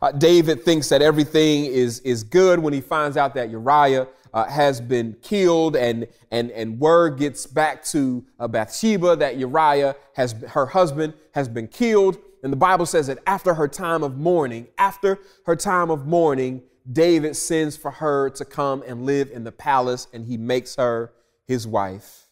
Uh, 0.00 0.10
David 0.10 0.64
thinks 0.64 0.88
that 0.88 1.02
everything 1.02 1.66
is, 1.66 2.00
is 2.00 2.22
good 2.22 2.60
when 2.60 2.72
he 2.72 2.80
finds 2.80 3.18
out 3.18 3.34
that 3.34 3.50
Uriah 3.50 4.08
uh, 4.32 4.44
has 4.46 4.80
been 4.80 5.14
killed 5.20 5.76
and, 5.76 6.06
and, 6.30 6.50
and 6.52 6.80
word 6.80 7.18
gets 7.18 7.46
back 7.46 7.84
to 7.84 8.24
uh, 8.40 8.48
Bathsheba 8.48 9.16
that 9.16 9.36
Uriah 9.36 9.96
has, 10.14 10.32
her 10.48 10.64
husband 10.64 11.12
has 11.34 11.46
been 11.46 11.68
killed. 11.68 12.16
And 12.42 12.50
the 12.50 12.56
Bible 12.56 12.86
says 12.86 13.08
that 13.08 13.18
after 13.26 13.52
her 13.52 13.68
time 13.68 14.02
of 14.02 14.16
mourning, 14.16 14.68
after 14.78 15.18
her 15.44 15.54
time 15.54 15.90
of 15.90 16.06
mourning, 16.06 16.62
David 16.90 17.36
sends 17.36 17.76
for 17.76 17.90
her 17.90 18.30
to 18.30 18.46
come 18.46 18.82
and 18.86 19.04
live 19.04 19.30
in 19.30 19.44
the 19.44 19.52
palace 19.52 20.08
and 20.14 20.24
he 20.24 20.38
makes 20.38 20.76
her 20.76 21.12
his 21.46 21.66
wife. 21.66 22.28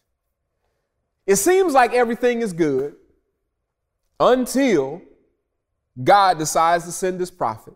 It 1.27 1.35
seems 1.35 1.73
like 1.73 1.93
everything 1.93 2.41
is 2.41 2.53
good 2.53 2.95
until 4.19 5.03
God 6.03 6.37
decides 6.37 6.85
to 6.85 6.91
send 6.91 7.19
this 7.19 7.31
prophet. 7.31 7.73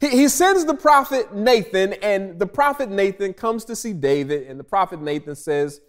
He, 0.00 0.08
he 0.10 0.28
sends 0.28 0.64
the 0.64 0.74
prophet 0.74 1.34
Nathan, 1.34 1.94
and 1.94 2.38
the 2.38 2.46
prophet 2.46 2.90
Nathan 2.90 3.32
comes 3.32 3.64
to 3.66 3.76
see 3.76 3.92
David, 3.92 4.46
and 4.46 4.58
the 4.58 4.64
prophet 4.64 5.00
Nathan 5.00 5.34
says, 5.34 5.80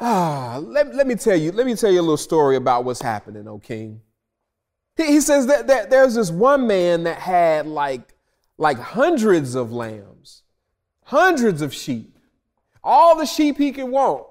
Ah, 0.00 0.58
let, 0.60 0.94
let 0.94 1.06
me 1.06 1.14
tell 1.14 1.36
you, 1.36 1.52
let 1.52 1.66
me 1.66 1.76
tell 1.76 1.90
you 1.90 2.00
a 2.00 2.02
little 2.02 2.16
story 2.16 2.56
about 2.56 2.84
what's 2.84 3.00
happening, 3.00 3.46
O 3.46 3.58
king. 3.58 4.00
He, 4.96 5.06
he 5.06 5.20
says 5.20 5.46
that, 5.46 5.68
that 5.68 5.90
there's 5.90 6.14
this 6.14 6.30
one 6.30 6.66
man 6.66 7.04
that 7.04 7.18
had 7.18 7.66
like, 7.66 8.14
like 8.58 8.78
hundreds 8.78 9.54
of 9.54 9.72
lambs, 9.72 10.42
hundreds 11.04 11.62
of 11.62 11.72
sheep, 11.72 12.18
all 12.82 13.16
the 13.16 13.26
sheep 13.26 13.56
he 13.56 13.70
could 13.70 13.88
want. 13.88 14.26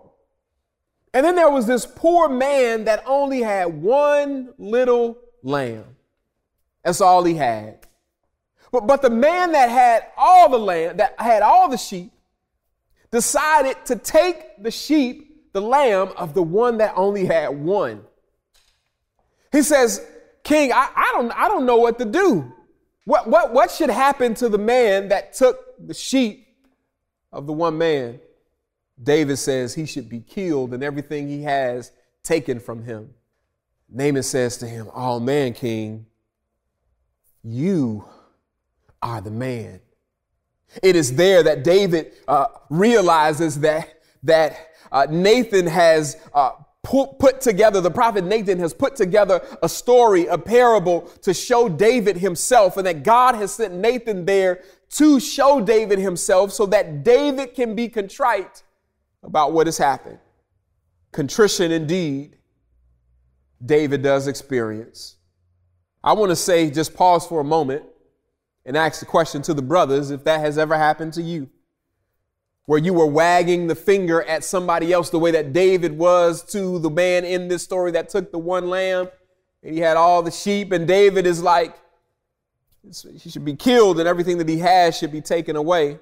And 1.13 1.25
then 1.25 1.35
there 1.35 1.49
was 1.49 1.67
this 1.67 1.85
poor 1.85 2.27
man 2.27 2.85
that 2.85 3.03
only 3.05 3.41
had 3.41 3.81
one 3.81 4.53
little 4.57 5.17
lamb. 5.43 5.85
That's 6.83 7.01
all 7.01 7.23
he 7.23 7.35
had. 7.35 7.85
But, 8.71 8.87
but 8.87 9.01
the 9.01 9.09
man 9.09 9.51
that 9.51 9.69
had 9.69 10.07
all 10.17 10.49
the 10.49 10.57
lamb, 10.57 10.97
that 10.97 11.19
had 11.19 11.43
all 11.43 11.69
the 11.69 11.77
sheep, 11.77 12.11
decided 13.11 13.77
to 13.85 13.95
take 13.95 14.61
the 14.63 14.71
sheep, 14.71 15.51
the 15.53 15.61
lamb 15.61 16.09
of 16.17 16.33
the 16.33 16.41
one 16.41 16.79
that 16.79 16.93
only 16.95 17.25
had 17.25 17.49
one. 17.49 18.01
He 19.51 19.61
says, 19.61 20.03
King, 20.43 20.71
I, 20.73 20.89
I, 20.95 21.11
don't, 21.13 21.31
I 21.31 21.47
don't 21.47 21.65
know 21.65 21.77
what 21.77 21.99
to 21.99 22.05
do. 22.05 22.51
What, 23.05 23.29
what, 23.29 23.53
what 23.53 23.69
should 23.69 23.91
happen 23.91 24.33
to 24.35 24.49
the 24.49 24.57
man 24.57 25.09
that 25.09 25.33
took 25.33 25.59
the 25.85 25.93
sheep 25.93 26.47
of 27.31 27.45
the 27.45 27.53
one 27.53 27.77
man? 27.77 28.19
David 29.01 29.37
says 29.37 29.73
he 29.73 29.85
should 29.85 30.09
be 30.09 30.19
killed 30.19 30.73
and 30.73 30.83
everything 30.83 31.27
he 31.27 31.43
has 31.43 31.91
taken 32.23 32.59
from 32.59 32.83
him. 32.83 33.13
Nathan 33.93 34.23
says 34.23 34.57
to 34.57 34.67
him, 34.67 34.89
Oh 34.93 35.19
man, 35.19 35.53
king, 35.53 36.07
you 37.43 38.05
are 39.01 39.21
the 39.21 39.31
man. 39.31 39.79
It 40.81 40.95
is 40.95 41.15
there 41.15 41.43
that 41.43 41.63
David 41.63 42.13
uh, 42.27 42.47
realizes 42.71 43.59
that, 43.59 44.01
that 44.23 44.57
uh, 44.91 45.05
Nathan 45.09 45.67
has 45.67 46.17
uh, 46.33 46.53
put, 46.81 47.19
put 47.19 47.39
together, 47.39 47.79
the 47.81 47.91
prophet 47.91 48.23
Nathan 48.23 48.57
has 48.57 48.73
put 48.73 48.95
together 48.95 49.45
a 49.61 49.69
story, 49.69 50.25
a 50.25 50.39
parable 50.39 51.01
to 51.21 51.31
show 51.31 51.69
David 51.69 52.17
himself, 52.17 52.77
and 52.77 52.87
that 52.87 53.03
God 53.03 53.35
has 53.35 53.53
sent 53.53 53.75
Nathan 53.75 54.25
there 54.25 54.63
to 54.91 55.19
show 55.19 55.61
David 55.61 55.99
himself 55.99 56.51
so 56.51 56.65
that 56.67 57.03
David 57.03 57.53
can 57.53 57.75
be 57.75 57.89
contrite 57.89 58.63
about 59.21 59.51
what 59.51 59.67
has 59.67 59.77
happened. 59.77 60.17
Contrition 61.11 61.71
indeed 61.71 62.37
David 63.63 64.01
does 64.01 64.27
experience. 64.27 65.15
I 66.03 66.13
want 66.13 66.31
to 66.31 66.35
say, 66.35 66.69
just 66.69 66.95
pause 66.95 67.25
for 67.25 67.39
a 67.39 67.45
moment 67.45 67.83
and 68.65 68.75
ask 68.75 68.99
the 68.99 69.05
question 69.05 69.41
to 69.43 69.53
the 69.53 69.61
brothers 69.61 70.11
if 70.11 70.23
that 70.25 70.39
has 70.39 70.57
ever 70.57 70.77
happened 70.77 71.13
to 71.13 71.21
you. 71.21 71.49
Where 72.65 72.79
you 72.79 72.93
were 72.93 73.05
wagging 73.05 73.67
the 73.67 73.75
finger 73.75 74.23
at 74.23 74.43
somebody 74.43 74.93
else 74.93 75.09
the 75.09 75.19
way 75.19 75.31
that 75.31 75.51
David 75.51 75.97
was 75.97 76.43
to 76.51 76.79
the 76.79 76.89
man 76.89 77.25
in 77.25 77.49
this 77.49 77.63
story 77.63 77.91
that 77.91 78.09
took 78.09 78.31
the 78.31 78.39
one 78.39 78.69
lamb 78.69 79.09
and 79.61 79.73
he 79.73 79.79
had 79.79 79.95
all 79.95 80.21
the 80.21 80.31
sheep, 80.31 80.71
and 80.73 80.85
David 80.87 81.25
is 81.25 81.41
like, 81.41 81.75
he 82.83 83.29
should 83.29 83.45
be 83.45 83.55
killed 83.55 83.99
and 83.99 84.07
everything 84.07 84.37
that 84.39 84.49
he 84.49 84.59
has 84.59 84.97
should 84.97 85.11
be 85.11 85.21
taken 85.21 85.55
away. 85.55 85.99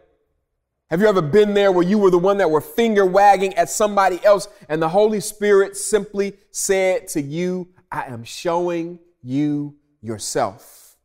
Have 0.91 0.99
you 0.99 1.07
ever 1.07 1.21
been 1.21 1.53
there 1.53 1.71
where 1.71 1.85
you 1.85 1.97
were 1.97 2.11
the 2.11 2.17
one 2.17 2.37
that 2.39 2.51
were 2.51 2.59
finger 2.59 3.05
wagging 3.05 3.53
at 3.53 3.69
somebody 3.69 4.19
else 4.25 4.49
and 4.67 4.81
the 4.81 4.89
Holy 4.89 5.21
Spirit 5.21 5.77
simply 5.77 6.33
said 6.51 7.07
to 7.09 7.21
you, 7.21 7.69
I 7.89 8.07
am 8.07 8.25
showing 8.25 8.99
you 9.23 9.77
yourself? 10.01 10.97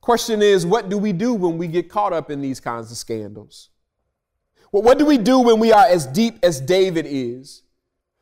Question 0.00 0.40
is, 0.40 0.64
what 0.64 0.88
do 0.88 0.96
we 0.96 1.12
do 1.12 1.34
when 1.34 1.58
we 1.58 1.68
get 1.68 1.90
caught 1.90 2.14
up 2.14 2.30
in 2.30 2.40
these 2.40 2.60
kinds 2.60 2.90
of 2.90 2.96
scandals? 2.96 3.68
Well, 4.72 4.82
what 4.82 4.98
do 4.98 5.04
we 5.04 5.18
do 5.18 5.40
when 5.40 5.60
we 5.60 5.70
are 5.70 5.84
as 5.84 6.06
deep 6.06 6.38
as 6.42 6.62
David 6.62 7.04
is? 7.06 7.62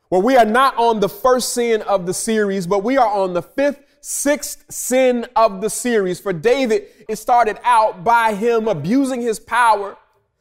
Well, 0.09 0.21
we 0.21 0.35
are 0.35 0.43
not 0.43 0.75
on 0.75 0.99
the 0.99 1.07
first 1.07 1.53
sin 1.53 1.81
of 1.83 2.05
the 2.05 2.13
series, 2.13 2.67
but 2.67 2.83
we 2.83 2.97
are 2.97 3.07
on 3.07 3.33
the 3.33 3.41
fifth 3.41 3.86
sixth 4.07 4.63
sin 4.71 5.25
of 5.35 5.59
the 5.59 5.69
series. 5.69 6.17
For 6.17 6.31
David, 6.31 6.87
it 7.09 7.17
started 7.17 7.59
out 7.65 8.05
by 8.05 8.33
him 8.33 8.69
abusing 8.69 9.19
his 9.19 9.37
power, 9.37 9.97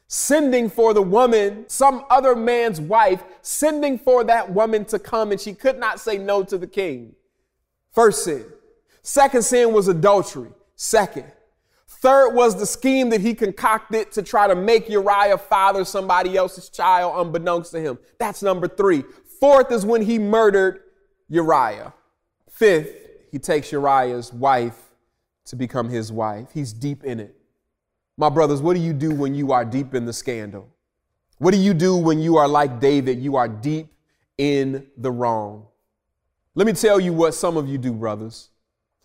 sending 0.06 0.70
for 0.70 0.94
the 0.94 1.02
woman, 1.02 1.64
some 1.66 2.04
other 2.08 2.36
man's 2.36 2.80
wife, 2.80 3.24
sending 3.42 3.98
for 3.98 4.22
that 4.22 4.52
woman 4.52 4.84
to 4.84 5.00
come, 5.00 5.32
and 5.32 5.40
she 5.40 5.52
could 5.52 5.80
not 5.80 5.98
say 5.98 6.16
no 6.16 6.44
to 6.44 6.56
the 6.56 6.66
king. 6.68 7.16
First 7.92 8.22
sin. 8.22 8.46
Second 9.02 9.42
sin 9.42 9.72
was 9.72 9.88
adultery. 9.88 10.50
Second. 10.76 11.32
Third 11.88 12.34
was 12.34 12.56
the 12.56 12.66
scheme 12.66 13.10
that 13.10 13.20
he 13.20 13.34
concocted 13.34 14.12
to 14.12 14.22
try 14.22 14.46
to 14.46 14.54
make 14.54 14.88
Uriah 14.88 15.38
father 15.38 15.84
somebody 15.84 16.36
else's 16.36 16.68
child 16.68 17.26
unbeknownst 17.26 17.72
to 17.72 17.80
him. 17.80 17.98
That's 18.20 18.44
number 18.44 18.68
three. 18.68 19.02
Fourth 19.40 19.72
is 19.72 19.84
when 19.84 20.02
he 20.02 20.20
murdered 20.20 20.82
Uriah. 21.28 21.92
Fifth 22.48 23.05
he 23.30 23.38
takes 23.38 23.72
Uriah's 23.72 24.32
wife 24.32 24.78
to 25.46 25.56
become 25.56 25.88
his 25.88 26.12
wife. 26.12 26.48
He's 26.52 26.72
deep 26.72 27.04
in 27.04 27.20
it. 27.20 27.36
My 28.16 28.28
brothers, 28.28 28.62
what 28.62 28.74
do 28.74 28.80
you 28.80 28.92
do 28.92 29.14
when 29.14 29.34
you 29.34 29.52
are 29.52 29.64
deep 29.64 29.94
in 29.94 30.06
the 30.06 30.12
scandal? 30.12 30.68
What 31.38 31.52
do 31.52 31.58
you 31.58 31.74
do 31.74 31.96
when 31.96 32.18
you 32.18 32.36
are 32.38 32.48
like 32.48 32.80
David? 32.80 33.20
You 33.20 33.36
are 33.36 33.48
deep 33.48 33.88
in 34.38 34.86
the 34.96 35.10
wrong. 35.10 35.66
Let 36.54 36.66
me 36.66 36.72
tell 36.72 36.98
you 36.98 37.12
what 37.12 37.34
some 37.34 37.56
of 37.56 37.68
you 37.68 37.76
do, 37.76 37.92
brothers. 37.92 38.48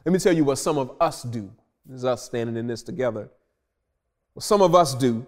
Let 0.06 0.14
me 0.14 0.20
tell 0.20 0.34
you 0.34 0.46
what 0.46 0.58
some 0.58 0.78
of 0.78 0.96
us 1.00 1.24
do. 1.24 1.52
This 1.86 1.98
is 2.00 2.06
us 2.06 2.24
standing 2.24 2.56
in 2.56 2.68
this 2.68 2.82
together. 2.82 3.30
What 4.34 4.44
some 4.44 4.62
of 4.62 4.74
us 4.74 4.96
do 4.96 5.26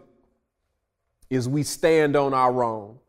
is 1.30 1.50
we 1.50 1.64
stand 1.64 2.16
on 2.16 2.34
our 2.34 2.52
wrong. 2.52 3.00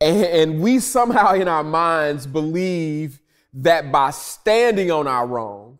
And, 0.00 0.60
we 0.60 0.80
somehow 0.80 1.32
in 1.32 1.48
our 1.48 1.64
minds 1.64 2.26
believe 2.26 3.20
that 3.54 3.92
by 3.92 4.10
standing 4.10 4.90
on 4.90 5.06
our 5.06 5.26
wrong, 5.26 5.78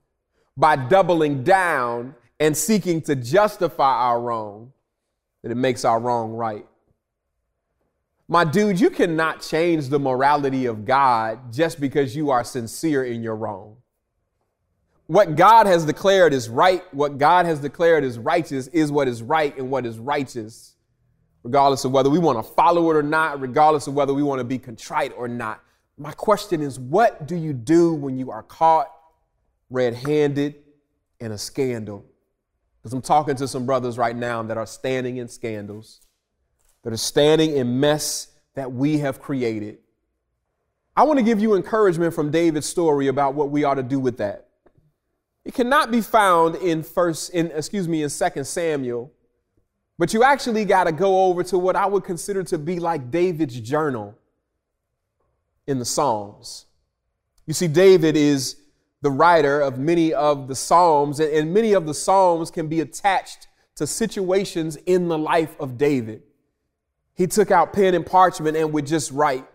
by 0.56 0.76
doubling 0.76 1.42
down 1.42 2.14
and 2.38 2.56
seeking 2.56 3.00
to 3.02 3.16
justify 3.16 3.94
our 3.94 4.20
wrong, 4.20 4.72
that 5.42 5.50
it 5.50 5.56
makes 5.56 5.84
our 5.84 6.00
wrong 6.00 6.32
right. 6.32 6.66
My 8.28 8.44
dude, 8.44 8.80
you 8.80 8.88
cannot 8.88 9.42
change 9.42 9.88
the 9.88 9.98
morality 9.98 10.66
of 10.66 10.84
God 10.84 11.52
just 11.52 11.80
because 11.80 12.16
you 12.16 12.30
are 12.30 12.42
sincere 12.42 13.04
in 13.04 13.22
your 13.22 13.36
wrong. 13.36 13.76
What 15.06 15.36
God 15.36 15.66
has 15.66 15.84
declared 15.84 16.32
is 16.32 16.48
right, 16.48 16.82
what 16.94 17.18
God 17.18 17.44
has 17.44 17.58
declared 17.58 18.04
is 18.04 18.18
righteous, 18.18 18.68
is 18.68 18.90
what 18.90 19.06
is 19.06 19.22
right 19.22 19.54
and 19.58 19.70
what 19.70 19.84
is 19.84 19.98
righteous, 19.98 20.76
regardless 21.42 21.84
of 21.84 21.92
whether 21.92 22.08
we 22.08 22.18
want 22.18 22.38
to 22.38 22.42
follow 22.54 22.90
it 22.90 22.96
or 22.96 23.02
not, 23.02 23.38
regardless 23.40 23.86
of 23.86 23.92
whether 23.92 24.14
we 24.14 24.22
want 24.22 24.38
to 24.38 24.44
be 24.44 24.58
contrite 24.58 25.12
or 25.14 25.28
not. 25.28 25.62
My 25.96 26.12
question 26.12 26.60
is 26.60 26.78
what 26.78 27.26
do 27.26 27.36
you 27.36 27.52
do 27.52 27.94
when 27.94 28.18
you 28.18 28.30
are 28.30 28.42
caught 28.42 28.90
red 29.70 29.94
handed 29.94 30.56
in 31.20 31.32
a 31.32 31.38
scandal? 31.38 32.04
Because 32.82 32.92
I'm 32.92 33.02
talking 33.02 33.36
to 33.36 33.48
some 33.48 33.64
brothers 33.64 33.96
right 33.96 34.16
now 34.16 34.42
that 34.42 34.56
are 34.56 34.66
standing 34.66 35.18
in 35.18 35.28
scandals, 35.28 36.00
that 36.82 36.92
are 36.92 36.98
standing 36.98 37.56
in 37.56 37.80
mess 37.80 38.28
that 38.54 38.72
we 38.72 38.98
have 38.98 39.20
created. 39.20 39.78
I 40.96 41.04
want 41.04 41.18
to 41.18 41.24
give 41.24 41.40
you 41.40 41.54
encouragement 41.54 42.14
from 42.14 42.30
David's 42.30 42.66
story 42.66 43.08
about 43.08 43.34
what 43.34 43.50
we 43.50 43.64
ought 43.64 43.74
to 43.74 43.82
do 43.82 43.98
with 43.98 44.18
that. 44.18 44.48
It 45.44 45.54
cannot 45.54 45.90
be 45.90 46.00
found 46.00 46.56
in 46.56 46.82
first 46.82 47.30
in 47.30 47.50
excuse 47.52 47.86
me 47.86 48.02
in 48.02 48.08
second 48.08 48.46
Samuel, 48.46 49.12
but 49.98 50.12
you 50.12 50.24
actually 50.24 50.64
got 50.64 50.84
to 50.84 50.92
go 50.92 51.26
over 51.26 51.42
to 51.44 51.58
what 51.58 51.76
I 51.76 51.86
would 51.86 52.04
consider 52.04 52.42
to 52.44 52.58
be 52.58 52.80
like 52.80 53.10
David's 53.10 53.60
journal 53.60 54.16
in 55.66 55.78
the 55.78 55.84
Psalms. 55.84 56.66
You 57.46 57.54
see 57.54 57.68
David 57.68 58.16
is 58.16 58.56
the 59.02 59.10
writer 59.10 59.60
of 59.60 59.78
many 59.78 60.14
of 60.14 60.48
the 60.48 60.54
Psalms 60.54 61.20
and 61.20 61.52
many 61.52 61.72
of 61.72 61.86
the 61.86 61.94
Psalms 61.94 62.50
can 62.50 62.68
be 62.68 62.80
attached 62.80 63.48
to 63.76 63.86
situations 63.86 64.76
in 64.86 65.08
the 65.08 65.18
life 65.18 65.56
of 65.60 65.76
David. 65.76 66.22
He 67.14 67.26
took 67.26 67.50
out 67.50 67.72
pen 67.72 67.94
and 67.94 68.04
parchment 68.04 68.56
and 68.56 68.72
would 68.72 68.86
just 68.86 69.10
write. 69.10 69.46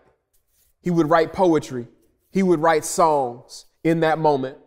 He 0.82 0.90
would 0.90 1.10
write 1.10 1.32
poetry. 1.32 1.88
He 2.30 2.42
would 2.42 2.60
write 2.60 2.84
songs 2.84 3.66
in 3.82 4.00
that 4.00 4.18
moment. 4.18 4.58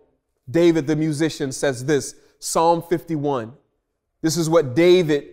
David, 0.50 0.86
the 0.86 0.96
musician, 0.96 1.52
says 1.52 1.86
this 1.86 2.16
Psalm 2.40 2.84
51. 2.84 3.54
This 4.22 4.38
is 4.38 4.50
what 4.50 4.76
David 4.76 5.30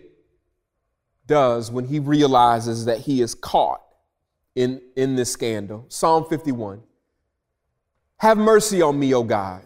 does 1.27 1.71
when 1.71 1.85
he 1.85 1.99
realizes 1.99 2.85
that 2.85 2.99
he 2.99 3.21
is 3.21 3.35
caught 3.35 3.81
in, 4.55 4.81
in 4.95 5.15
this 5.15 5.31
scandal. 5.31 5.85
Psalm 5.87 6.25
51. 6.25 6.81
Have 8.17 8.37
mercy 8.37 8.81
on 8.81 8.99
me, 8.99 9.13
O 9.13 9.23
God, 9.23 9.65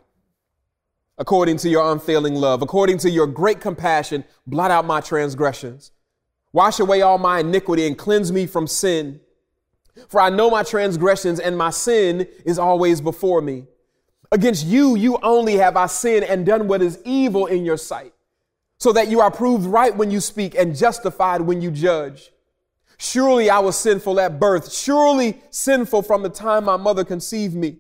according 1.18 1.58
to 1.58 1.70
your 1.70 1.92
unfailing 1.92 2.36
love, 2.36 2.62
according 2.62 3.00
to 3.00 3.10
your 3.10 3.28
great 3.28 3.60
compassion, 3.60 4.24
blot 4.48 4.72
out 4.72 4.86
my 4.86 5.02
transgressions. 5.02 5.92
Wash 6.54 6.80
away 6.80 7.02
all 7.02 7.18
my 7.18 7.40
iniquity 7.40 7.86
and 7.86 7.98
cleanse 7.98 8.32
me 8.32 8.48
from 8.48 8.66
sin. 8.66 9.20
For 10.08 10.22
I 10.22 10.30
know 10.30 10.50
my 10.50 10.64
transgressions 10.64 11.40
and 11.40 11.58
my 11.58 11.70
sin 11.70 12.28
is 12.46 12.58
always 12.58 13.02
before 13.02 13.42
me. 13.42 13.66
Against 14.32 14.66
you, 14.66 14.96
you 14.96 15.18
only 15.22 15.56
have 15.56 15.78
I 15.78 15.88
sinned 15.88 16.26
and 16.26 16.46
done 16.46 16.68
what 16.68 16.82
is 16.82 17.00
evil 17.04 17.46
in 17.46 17.66
your 17.66 17.78
sight, 17.78 18.14
so 18.80 18.92
that 18.94 19.10
you 19.10 19.22
are 19.22 19.32
proved 19.32 19.66
right 19.66 19.96
when 19.96 20.12
you 20.12 20.20
speak 20.20 20.56
and 20.56 20.76
justified 20.76 21.42
when 21.42 21.62
you 21.62 21.72
judge. 21.72 22.32
Surely 22.98 23.50
I 23.50 23.60
was 23.60 23.78
sinful 23.78 24.20
at 24.20 24.40
birth, 24.40 24.72
surely 24.72 25.42
sinful 25.50 26.04
from 26.04 26.24
the 26.24 26.30
time 26.30 26.66
my 26.66 26.78
mother 26.78 27.04
conceived 27.04 27.56
me. 27.56 27.78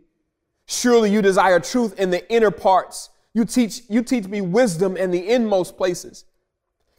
Surely 0.68 1.12
you 1.12 1.22
desire 1.22 1.60
truth 1.60 2.00
in 2.00 2.10
the 2.10 2.30
inner 2.32 2.52
parts. 2.52 3.10
You 3.34 3.46
teach, 3.46 3.82
you 3.90 4.02
teach 4.02 4.28
me 4.28 4.42
wisdom 4.42 4.98
in 4.98 5.12
the 5.12 5.30
inmost 5.30 5.78
places. 5.78 6.26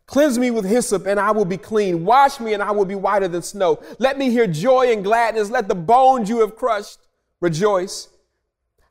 Cleanse 0.07 0.39
me 0.39 0.51
with 0.51 0.65
hyssop 0.65 1.07
and 1.07 1.19
I 1.19 1.33
will 1.33 1.45
be 1.45 1.57
clean. 1.57 2.05
Wash 2.05 2.39
me 2.39 2.55
and 2.55 2.63
I 2.63 2.71
will 2.71 2.85
be 2.85 2.95
whiter 2.95 3.27
than 3.27 3.43
snow. 3.43 3.83
Let 3.99 4.19
me 4.19 4.31
hear 4.31 4.47
joy 4.47 4.93
and 4.93 5.03
gladness. 5.03 5.51
Let 5.51 5.67
the 5.67 5.75
bones 5.75 6.29
you 6.29 6.41
have 6.41 6.55
crushed 6.55 7.01
rejoice. 7.41 8.09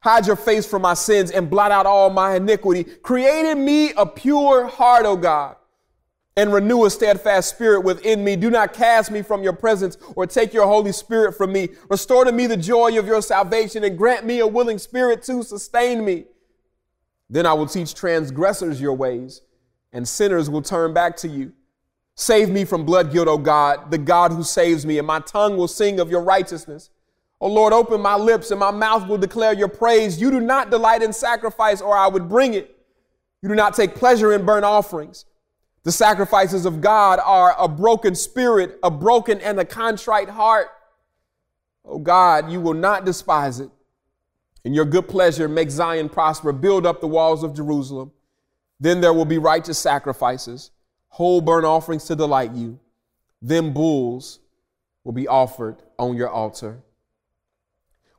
Hide 0.02 0.28
your 0.28 0.36
face 0.36 0.68
from 0.68 0.82
my 0.84 0.94
sins 0.94 1.32
and 1.32 1.50
blot 1.50 1.72
out 1.72 1.86
all 1.86 2.10
my 2.10 2.36
iniquity. 2.36 2.84
Create 2.84 3.50
in 3.50 3.64
me 3.64 3.92
a 3.94 4.06
pure 4.06 4.68
heart, 4.68 5.06
O 5.06 5.16
God, 5.16 5.56
and 6.38 6.52
renew 6.52 6.84
a 6.86 6.90
steadfast 6.90 7.50
spirit 7.50 7.82
within 7.82 8.24
me. 8.24 8.36
Do 8.36 8.50
not 8.50 8.74
cast 8.74 9.10
me 9.10 9.22
from 9.22 9.42
your 9.42 9.54
presence 9.54 9.98
or 10.16 10.28
take 10.28 10.54
your 10.54 10.68
Holy 10.68 10.92
Spirit 10.92 11.34
from 11.34 11.54
me. 11.54 11.70
Restore 11.90 12.26
to 12.26 12.32
me 12.32 12.46
the 12.46 12.58
joy 12.58 12.98
of 13.00 13.08
your 13.08 13.22
salvation 13.22 13.84
and 13.86 13.98
grant 13.98 14.26
me 14.26 14.40
a 14.40 14.48
willing 14.48 14.78
spirit 14.78 15.24
to 15.24 15.44
sustain 15.44 16.04
me. 16.04 16.26
Then 17.30 17.46
I 17.46 17.54
will 17.54 17.68
teach 17.68 17.96
transgressors 17.96 18.82
your 18.82 18.94
ways 18.94 19.42
and 19.94 20.06
sinners 20.06 20.50
will 20.50 20.62
turn 20.62 20.94
back 20.94 21.16
to 21.18 21.30
you. 21.30 21.54
Save 22.16 22.50
me 22.50 22.66
from 22.66 22.86
blood 22.86 23.14
guilt, 23.14 23.30
O 23.30 23.38
God, 23.38 23.92
the 23.92 23.98
God 23.98 24.32
who 24.32 24.44
saves 24.44 24.86
me, 24.86 24.98
and 24.98 25.08
my 25.08 25.20
tongue 25.22 25.56
will 25.58 25.68
sing 25.68 26.00
of 26.00 26.10
your 26.10 26.22
righteousness. 26.22 26.90
O 27.40 27.48
Lord, 27.48 27.72
open 27.72 28.02
my 28.02 28.16
lips 28.16 28.52
and 28.52 28.60
my 28.60 28.72
mouth 28.72 29.08
will 29.08 29.18
declare 29.18 29.54
your 29.54 29.68
praise. 29.68 30.20
You 30.20 30.32
do 30.32 30.40
not 30.42 30.70
delight 30.70 31.02
in 31.02 31.14
sacrifice, 31.14 31.82
or 31.82 31.96
I 31.96 32.08
would 32.08 32.28
bring 32.28 32.54
it. 32.54 32.78
You 33.42 33.50
do 33.50 33.56
not 33.56 33.74
take 33.74 33.96
pleasure 33.96 34.34
in 34.34 34.46
burnt 34.46 34.66
offerings. 34.66 35.26
The 35.86 35.92
sacrifices 35.92 36.66
of 36.66 36.82
God 36.82 37.20
are 37.24 37.56
a 37.60 37.68
broken 37.68 38.16
spirit, 38.16 38.80
a 38.82 38.90
broken 38.90 39.40
and 39.40 39.60
a 39.60 39.66
contrite 39.66 40.30
heart. 40.30 40.68
Oh 41.86 42.00
God, 42.00 42.52
you 42.52 42.60
will 42.60 42.74
not 42.74 43.06
despise 43.06 43.60
it. 43.60 43.70
In 44.64 44.74
your 44.74 44.86
good 44.86 45.08
pleasure, 45.08 45.48
make 45.48 45.70
Zion 45.70 46.10
prosper. 46.10 46.52
Build 46.52 46.88
up 46.88 47.02
the 47.02 47.08
walls 47.08 47.44
of 47.44 47.56
Jerusalem. 47.56 48.12
Then 48.80 49.00
there 49.00 49.14
will 49.14 49.26
be 49.26 49.38
righteous 49.38 49.78
sacrifices, 49.78 50.72
whole 51.10 51.40
burnt 51.40 51.68
offerings 51.68 52.06
to 52.06 52.16
delight 52.16 52.54
you. 52.54 52.80
Then 53.40 53.72
bulls 53.72 54.40
will 55.04 55.14
be 55.14 55.28
offered 55.28 55.84
on 56.00 56.18
your 56.18 56.30
altar. 56.30 56.82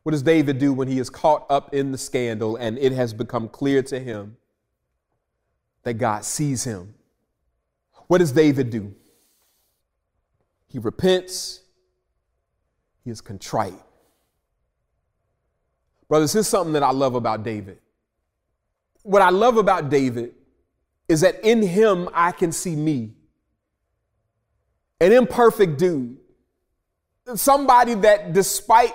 What 0.05 0.12
does 0.12 0.22
David 0.22 0.59
do 0.59 0.72
when 0.72 0.87
he 0.87 1.00
is 1.00 1.11
caught 1.11 1.44
up 1.50 1.74
in 1.74 1.90
the 1.90 1.98
scandal 1.98 2.55
and 2.55 2.79
it 2.79 2.92
has 2.92 3.12
become 3.12 3.48
clear 3.48 3.83
to 3.83 3.98
him 3.98 4.37
that 5.83 5.94
God 5.94 6.24
sees 6.24 6.62
him? 6.62 6.94
What 8.07 8.19
does 8.19 8.33
David 8.33 8.71
do? 8.71 8.95
He 10.69 10.79
repents, 10.79 11.61
he 13.05 13.11
is 13.11 13.21
contrite. 13.21 13.75
Brothers, 16.09 16.33
here's 16.33 16.49
something 16.49 16.73
that 16.75 16.83
I 16.83 16.92
love 16.92 17.14
about 17.14 17.42
David. 17.42 17.79
What 19.03 19.23
I 19.23 19.31
love 19.31 19.57
about 19.57 19.88
David 19.88 20.35
is 21.09 21.21
that 21.21 21.45
in 21.45 21.62
him 21.62 22.09
I 22.12 22.33
can 22.33 22.53
see 22.53 22.77
me, 22.77 23.14
an 25.01 25.12
imperfect 25.12 25.79
dude, 25.79 26.16
somebody 27.35 27.95
that 27.95 28.33
despite 28.33 28.95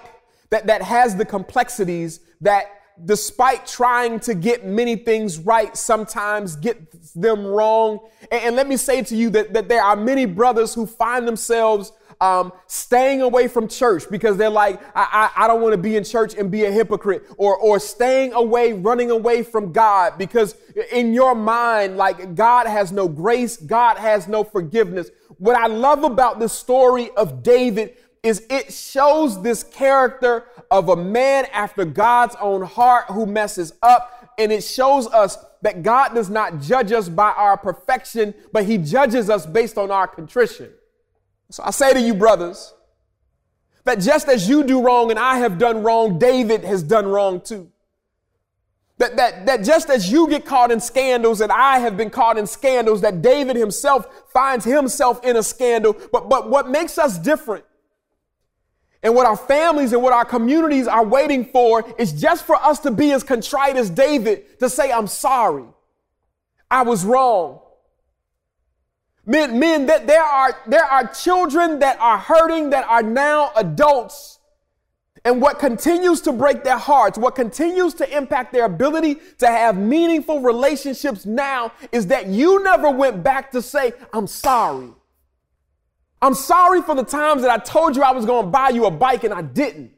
that, 0.50 0.68
that 0.68 0.82
has 0.82 1.16
the 1.16 1.26
complexities 1.26 2.20
that 2.42 2.81
despite 3.06 3.66
trying 3.66 4.20
to 4.22 4.34
get 4.34 4.66
many 4.66 4.96
things 4.96 5.40
right, 5.40 5.76
sometimes 5.76 6.56
get 6.56 6.78
them 7.14 7.46
wrong. 7.46 8.00
And, 8.32 8.44
and 8.44 8.56
let 8.56 8.68
me 8.68 8.78
say 8.78 9.02
to 9.04 9.16
you 9.16 9.30
that, 9.32 9.54
that 9.54 9.70
there 9.70 9.84
are 9.84 9.96
many 9.96 10.26
brothers 10.26 10.74
who 10.74 10.86
find 10.86 11.28
themselves 11.28 11.92
um, 12.22 12.54
staying 12.68 13.24
away 13.24 13.48
from 13.48 13.68
church 13.68 14.04
because 14.10 14.38
they're 14.38 14.50
like, 14.50 14.80
I, 14.96 15.32
I, 15.36 15.44
I 15.44 15.48
don't 15.48 15.62
want 15.62 15.74
to 15.74 15.78
be 15.78 15.96
in 15.96 16.04
church 16.04 16.36
and 16.36 16.52
be 16.52 16.66
a 16.66 16.72
hypocrite, 16.72 17.24
or, 17.38 17.58
or 17.58 17.80
staying 17.80 18.34
away, 18.34 18.74
running 18.74 19.10
away 19.10 19.42
from 19.42 19.72
God 19.72 20.20
because 20.20 20.56
in 20.92 21.14
your 21.14 21.34
mind, 21.34 21.98
like 21.98 22.36
God 22.36 22.68
has 22.68 22.92
no 22.92 23.08
grace, 23.08 23.58
God 23.58 23.98
has 23.98 24.28
no 24.28 24.44
forgiveness. 24.44 25.10
What 25.40 25.56
I 25.56 25.66
love 25.66 26.04
about 26.04 26.40
the 26.40 26.48
story 26.48 27.10
of 27.18 27.42
David 27.42 27.98
is 28.24 28.46
it 28.50 28.72
shows 28.72 29.42
this 29.42 29.64
character 29.64 30.46
of 30.70 30.90
a 30.90 30.96
man 30.96 31.46
after 31.52 31.86
God's 31.86 32.36
own 32.40 32.62
heart 32.62 33.06
who 33.08 33.26
messes 33.26 33.74
up. 33.82 34.34
And 34.38 34.52
it 34.52 34.64
shows 34.64 35.08
us 35.08 35.38
that 35.62 35.84
God 35.84 36.14
does 36.14 36.30
not 36.30 36.62
judge 36.62 36.92
us 36.92 37.10
by 37.10 37.32
our 37.32 37.58
perfection, 37.58 38.34
but 38.52 38.66
he 38.66 38.78
judges 38.78 39.30
us 39.30 39.46
based 39.46 39.78
on 39.78 39.92
our 39.92 40.08
contrition. 40.08 40.70
So 41.50 41.64
I 41.66 41.72
say 41.72 41.94
to 41.94 42.02
you, 42.02 42.14
brothers, 42.14 42.74
that 43.84 44.00
just 44.00 44.30
as 44.30 44.48
you 44.48 44.64
do 44.64 44.82
wrong 44.82 45.10
and 45.10 45.20
I 45.20 45.38
have 45.40 45.58
done 45.58 45.84
wrong, 45.84 46.20
David 46.20 46.64
has 46.64 46.84
done 46.84 47.08
wrong 47.08 47.42
too. 47.42 47.72
That, 49.00 49.18
that, 49.18 49.46
that 49.48 49.64
just 49.64 49.90
as 49.90 50.12
you 50.12 50.30
get 50.30 50.46
caught 50.46 50.72
in 50.72 50.80
scandals 50.80 51.42
and 51.42 51.52
I 51.52 51.80
have 51.80 51.98
been 51.98 52.12
caught 52.12 52.38
in 52.38 52.46
scandals, 52.46 53.02
that 53.02 53.24
David 53.24 53.56
himself 53.56 54.08
finds 54.32 54.64
himself 54.64 55.24
in 55.26 55.36
a 55.36 55.44
scandal. 55.44 55.96
But, 56.12 56.30
but 56.30 56.52
what 56.52 56.70
makes 56.70 57.00
us 57.00 57.18
different 57.18 57.66
and 59.04 59.16
what 59.16 59.26
our 59.26 59.38
families 59.38 59.94
and 59.94 60.02
what 60.02 60.14
our 60.14 60.26
communities 60.26 60.88
are 60.88 61.04
waiting 61.04 61.46
for 61.46 61.84
is 61.98 62.14
just 62.14 62.46
for 62.46 62.56
us 62.56 62.80
to 62.82 62.92
be 62.92 63.12
as 63.12 63.24
contrite 63.24 63.76
as 63.76 63.90
David 63.90 64.60
to 64.60 64.70
say, 64.70 64.92
I'm 64.92 65.08
sorry. 65.08 65.66
I 66.70 66.84
was 66.84 67.04
wrong. 67.04 67.62
Men, 69.26 69.60
men, 69.60 69.88
that 69.88 70.08
there 70.08 70.24
are, 70.24 70.58
there 70.68 70.84
are 70.84 71.08
children 71.08 71.80
that 71.80 72.00
are 72.00 72.18
hurting 72.18 72.72
that 72.72 72.86
are 72.86 73.04
now 73.04 73.52
adults. 73.56 74.40
And 75.24 75.42
what 75.42 75.60
continues 75.60 76.22
to 76.22 76.32
break 76.32 76.64
their 76.64 76.78
hearts, 76.78 77.18
what 77.18 77.36
continues 77.36 77.94
to 77.96 78.18
impact 78.18 78.54
their 78.54 78.66
ability 78.66 79.18
to 79.38 79.48
have 79.48 79.78
meaningful 79.78 80.42
relationships 80.42 81.26
now 81.26 81.72
is 81.92 82.08
that 82.08 82.28
you 82.28 82.64
never 82.64 82.90
went 82.90 83.24
back 83.24 83.52
to 83.52 83.62
say, 83.62 83.94
I'm 84.14 84.26
sorry. 84.26 84.90
I'm 86.22 86.36
sorry 86.36 86.82
for 86.82 86.94
the 86.94 87.04
times 87.04 87.42
that 87.42 87.50
I 87.50 87.58
told 87.58 87.96
you 87.96 88.04
I 88.04 88.12
was 88.12 88.26
going 88.26 88.46
to 88.46 88.52
buy 88.52 88.70
you 88.70 88.86
a 88.86 88.92
bike 88.92 89.24
and 89.24 89.34
I 89.34 89.42
didn't. 89.42 89.92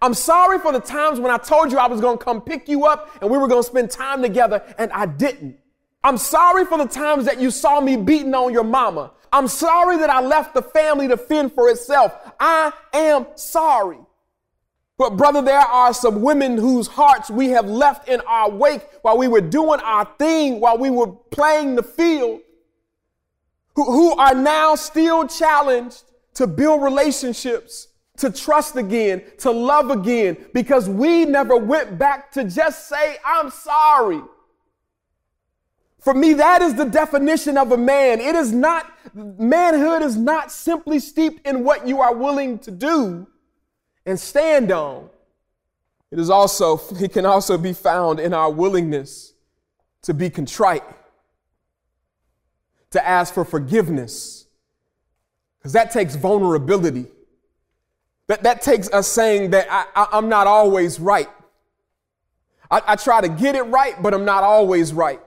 I'm 0.00 0.14
sorry 0.14 0.58
for 0.58 0.72
the 0.72 0.80
times 0.80 1.18
when 1.18 1.32
I 1.32 1.38
told 1.38 1.72
you 1.72 1.78
I 1.78 1.88
was 1.88 2.00
going 2.00 2.18
to 2.18 2.24
come 2.24 2.40
pick 2.40 2.68
you 2.68 2.84
up 2.84 3.10
and 3.20 3.30
we 3.30 3.38
were 3.38 3.48
going 3.48 3.62
to 3.62 3.68
spend 3.68 3.90
time 3.90 4.22
together 4.22 4.62
and 4.78 4.92
I 4.92 5.06
didn't. 5.06 5.58
I'm 6.04 6.18
sorry 6.18 6.64
for 6.66 6.78
the 6.78 6.86
times 6.86 7.24
that 7.24 7.40
you 7.40 7.50
saw 7.50 7.80
me 7.80 7.96
beating 7.96 8.34
on 8.34 8.52
your 8.52 8.62
mama. 8.62 9.12
I'm 9.32 9.48
sorry 9.48 9.96
that 9.98 10.10
I 10.10 10.20
left 10.20 10.54
the 10.54 10.62
family 10.62 11.08
to 11.08 11.16
fend 11.16 11.52
for 11.52 11.68
itself. 11.68 12.12
I 12.38 12.72
am 12.92 13.26
sorry. 13.34 13.98
But 14.98 15.16
brother, 15.16 15.42
there 15.42 15.58
are 15.58 15.92
some 15.92 16.22
women 16.22 16.56
whose 16.56 16.86
hearts 16.86 17.28
we 17.28 17.48
have 17.48 17.68
left 17.68 18.08
in 18.08 18.20
our 18.22 18.48
wake 18.50 18.82
while 19.02 19.18
we 19.18 19.28
were 19.28 19.40
doing 19.40 19.80
our 19.80 20.04
thing, 20.18 20.60
while 20.60 20.78
we 20.78 20.90
were 20.90 21.08
playing 21.08 21.74
the 21.74 21.82
field, 21.82 22.40
who, 23.76 23.84
who 23.84 24.16
are 24.16 24.34
now 24.34 24.74
still 24.74 25.28
challenged 25.28 26.02
to 26.34 26.46
build 26.46 26.82
relationships, 26.82 27.88
to 28.16 28.32
trust 28.32 28.76
again, 28.76 29.22
to 29.38 29.50
love 29.50 29.90
again, 29.90 30.36
because 30.52 30.88
we 30.88 31.24
never 31.24 31.56
went 31.56 31.98
back 31.98 32.32
to 32.32 32.44
just 32.44 32.88
say, 32.88 33.16
I'm 33.24 33.50
sorry. 33.50 34.22
For 36.00 36.14
me, 36.14 36.34
that 36.34 36.62
is 36.62 36.74
the 36.74 36.84
definition 36.84 37.58
of 37.58 37.72
a 37.72 37.76
man. 37.76 38.20
It 38.20 38.34
is 38.34 38.52
not, 38.52 38.92
manhood 39.14 40.02
is 40.02 40.16
not 40.16 40.50
simply 40.50 40.98
steeped 40.98 41.46
in 41.46 41.62
what 41.62 41.86
you 41.86 42.00
are 42.00 42.14
willing 42.14 42.58
to 42.60 42.70
do 42.70 43.26
and 44.06 44.18
stand 44.18 44.72
on. 44.72 45.10
It 46.10 46.18
is 46.18 46.30
also, 46.30 46.80
it 46.98 47.12
can 47.12 47.26
also 47.26 47.58
be 47.58 47.72
found 47.72 48.20
in 48.20 48.32
our 48.32 48.50
willingness 48.50 49.34
to 50.02 50.14
be 50.14 50.30
contrite, 50.30 50.84
to 52.90 53.06
ask 53.06 53.34
for 53.34 53.44
forgiveness, 53.44 54.46
because 55.58 55.72
that 55.72 55.90
takes 55.90 56.16
vulnerability. 56.16 57.06
That, 58.28 58.42
that 58.42 58.62
takes 58.62 58.90
us 58.90 59.06
saying 59.06 59.50
that 59.50 59.68
I, 59.70 60.18
am 60.18 60.28
not 60.28 60.46
always 60.46 60.98
right. 60.98 61.28
I, 62.70 62.82
I 62.86 62.96
try 62.96 63.20
to 63.20 63.28
get 63.28 63.54
it 63.54 63.62
right, 63.62 64.00
but 64.02 64.14
I'm 64.14 64.24
not 64.24 64.42
always 64.42 64.92
right. 64.92 65.20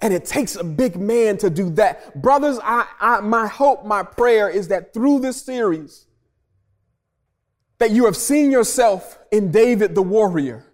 And 0.00 0.12
it 0.12 0.24
takes 0.24 0.56
a 0.56 0.64
big 0.64 0.96
man 0.96 1.36
to 1.38 1.50
do 1.50 1.70
that. 1.70 2.20
Brothers, 2.20 2.58
I, 2.62 2.86
I, 3.00 3.20
my 3.20 3.46
hope, 3.46 3.84
my 3.84 4.02
prayer 4.02 4.48
is 4.48 4.68
that 4.68 4.92
through 4.92 5.20
this 5.20 5.40
series, 5.40 6.06
that 7.78 7.90
you 7.90 8.04
have 8.06 8.16
seen 8.16 8.50
yourself 8.50 9.18
in 9.30 9.50
David 9.50 9.94
the 9.94 10.02
warrior, 10.02 10.64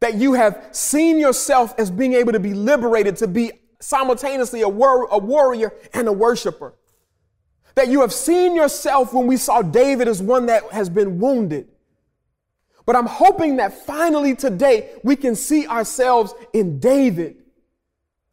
that 0.00 0.14
you 0.14 0.34
have 0.34 0.68
seen 0.72 1.18
yourself 1.18 1.74
as 1.78 1.90
being 1.90 2.12
able 2.12 2.32
to 2.32 2.40
be 2.40 2.54
liberated, 2.54 3.16
to 3.16 3.26
be 3.26 3.52
simultaneously 3.80 4.62
a, 4.62 4.68
wor- 4.68 5.08
a 5.10 5.18
warrior 5.18 5.72
and 5.94 6.08
a 6.08 6.12
worshiper. 6.12 6.74
That 7.74 7.88
you 7.88 8.00
have 8.00 8.12
seen 8.12 8.56
yourself 8.56 9.14
when 9.14 9.26
we 9.26 9.36
saw 9.36 9.62
David 9.62 10.08
as 10.08 10.20
one 10.20 10.46
that 10.46 10.64
has 10.72 10.88
been 10.88 11.20
wounded. 11.20 11.68
But 12.84 12.96
I'm 12.96 13.06
hoping 13.06 13.56
that 13.56 13.84
finally 13.86 14.34
today 14.34 14.90
we 15.04 15.14
can 15.14 15.36
see 15.36 15.66
ourselves 15.66 16.34
in 16.52 16.80
David 16.80 17.36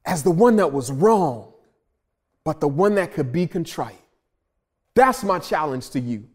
as 0.05 0.23
the 0.23 0.31
one 0.31 0.55
that 0.55 0.71
was 0.71 0.91
wrong, 0.91 1.51
but 2.43 2.61
the 2.61 2.67
one 2.67 2.95
that 2.95 3.13
could 3.13 3.31
be 3.31 3.47
contrite. 3.47 3.99
That's 4.93 5.23
my 5.23 5.39
challenge 5.39 5.89
to 5.91 5.99
you. 5.99 6.29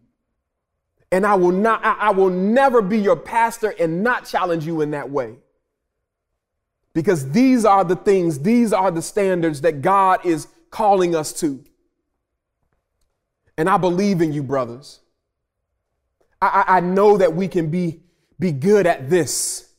And 1.10 1.26
I 1.26 1.34
will 1.34 1.52
not, 1.52 1.84
I, 1.84 1.92
I 1.94 2.10
will 2.10 2.30
never 2.30 2.82
be 2.82 2.98
your 2.98 3.16
pastor 3.16 3.74
and 3.80 4.02
not 4.02 4.26
challenge 4.26 4.66
you 4.66 4.82
in 4.82 4.92
that 4.92 5.10
way. 5.10 5.36
Because 6.92 7.30
these 7.30 7.64
are 7.64 7.84
the 7.84 7.96
things, 7.96 8.40
these 8.40 8.72
are 8.72 8.90
the 8.90 9.02
standards 9.02 9.60
that 9.60 9.82
God 9.82 10.24
is 10.26 10.48
calling 10.70 11.14
us 11.14 11.32
to. 11.40 11.64
And 13.56 13.68
I 13.68 13.76
believe 13.76 14.20
in 14.20 14.32
you, 14.32 14.42
brothers. 14.42 15.00
I, 16.42 16.64
I, 16.66 16.80
know 16.80 17.18
that 17.18 17.34
we 17.34 17.48
can 17.48 17.70
be, 17.70 18.00
be 18.38 18.50
good 18.50 18.86
at 18.86 19.10
this 19.10 19.74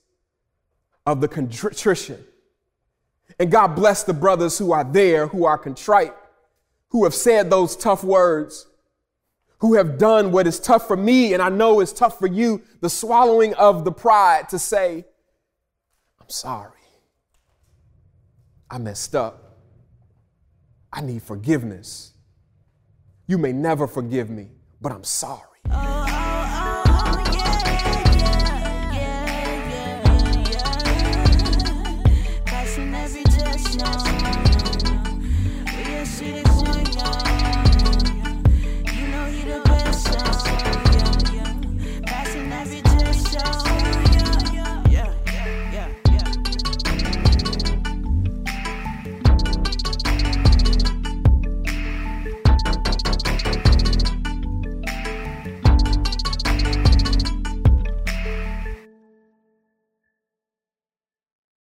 of 1.07 1.19
the 1.19 1.27
contrition 1.27 2.23
and 3.39 3.51
God 3.51 3.75
bless 3.75 4.03
the 4.03 4.13
brothers 4.13 4.59
who 4.59 4.71
are 4.71 4.83
there, 4.83 5.25
who 5.25 5.45
are 5.45 5.57
contrite, 5.57 6.13
who 6.89 7.05
have 7.05 7.15
said 7.15 7.49
those 7.49 7.75
tough 7.75 8.03
words, 8.03 8.67
who 9.57 9.73
have 9.73 9.97
done 9.97 10.31
what 10.31 10.45
is 10.45 10.59
tough 10.59 10.87
for 10.87 10.95
me, 10.95 11.33
and 11.33 11.41
I 11.41 11.49
know 11.49 11.81
is 11.81 11.91
tough 11.91 12.19
for 12.19 12.27
you 12.27 12.61
the 12.81 12.89
swallowing 12.89 13.55
of 13.55 13.83
the 13.83 13.91
pride 13.91 14.49
to 14.49 14.59
say, 14.59 15.05
I'm 16.19 16.29
sorry. 16.29 16.80
I 18.71 18.77
messed 18.77 19.15
up. 19.15 19.57
I 20.93 21.01
need 21.01 21.21
forgiveness. 21.21 22.13
You 23.27 23.37
may 23.37 23.51
never 23.51 23.85
forgive 23.85 24.29
me, 24.29 24.47
but 24.81 24.93
I'm 24.93 25.03
sorry. 25.03 25.50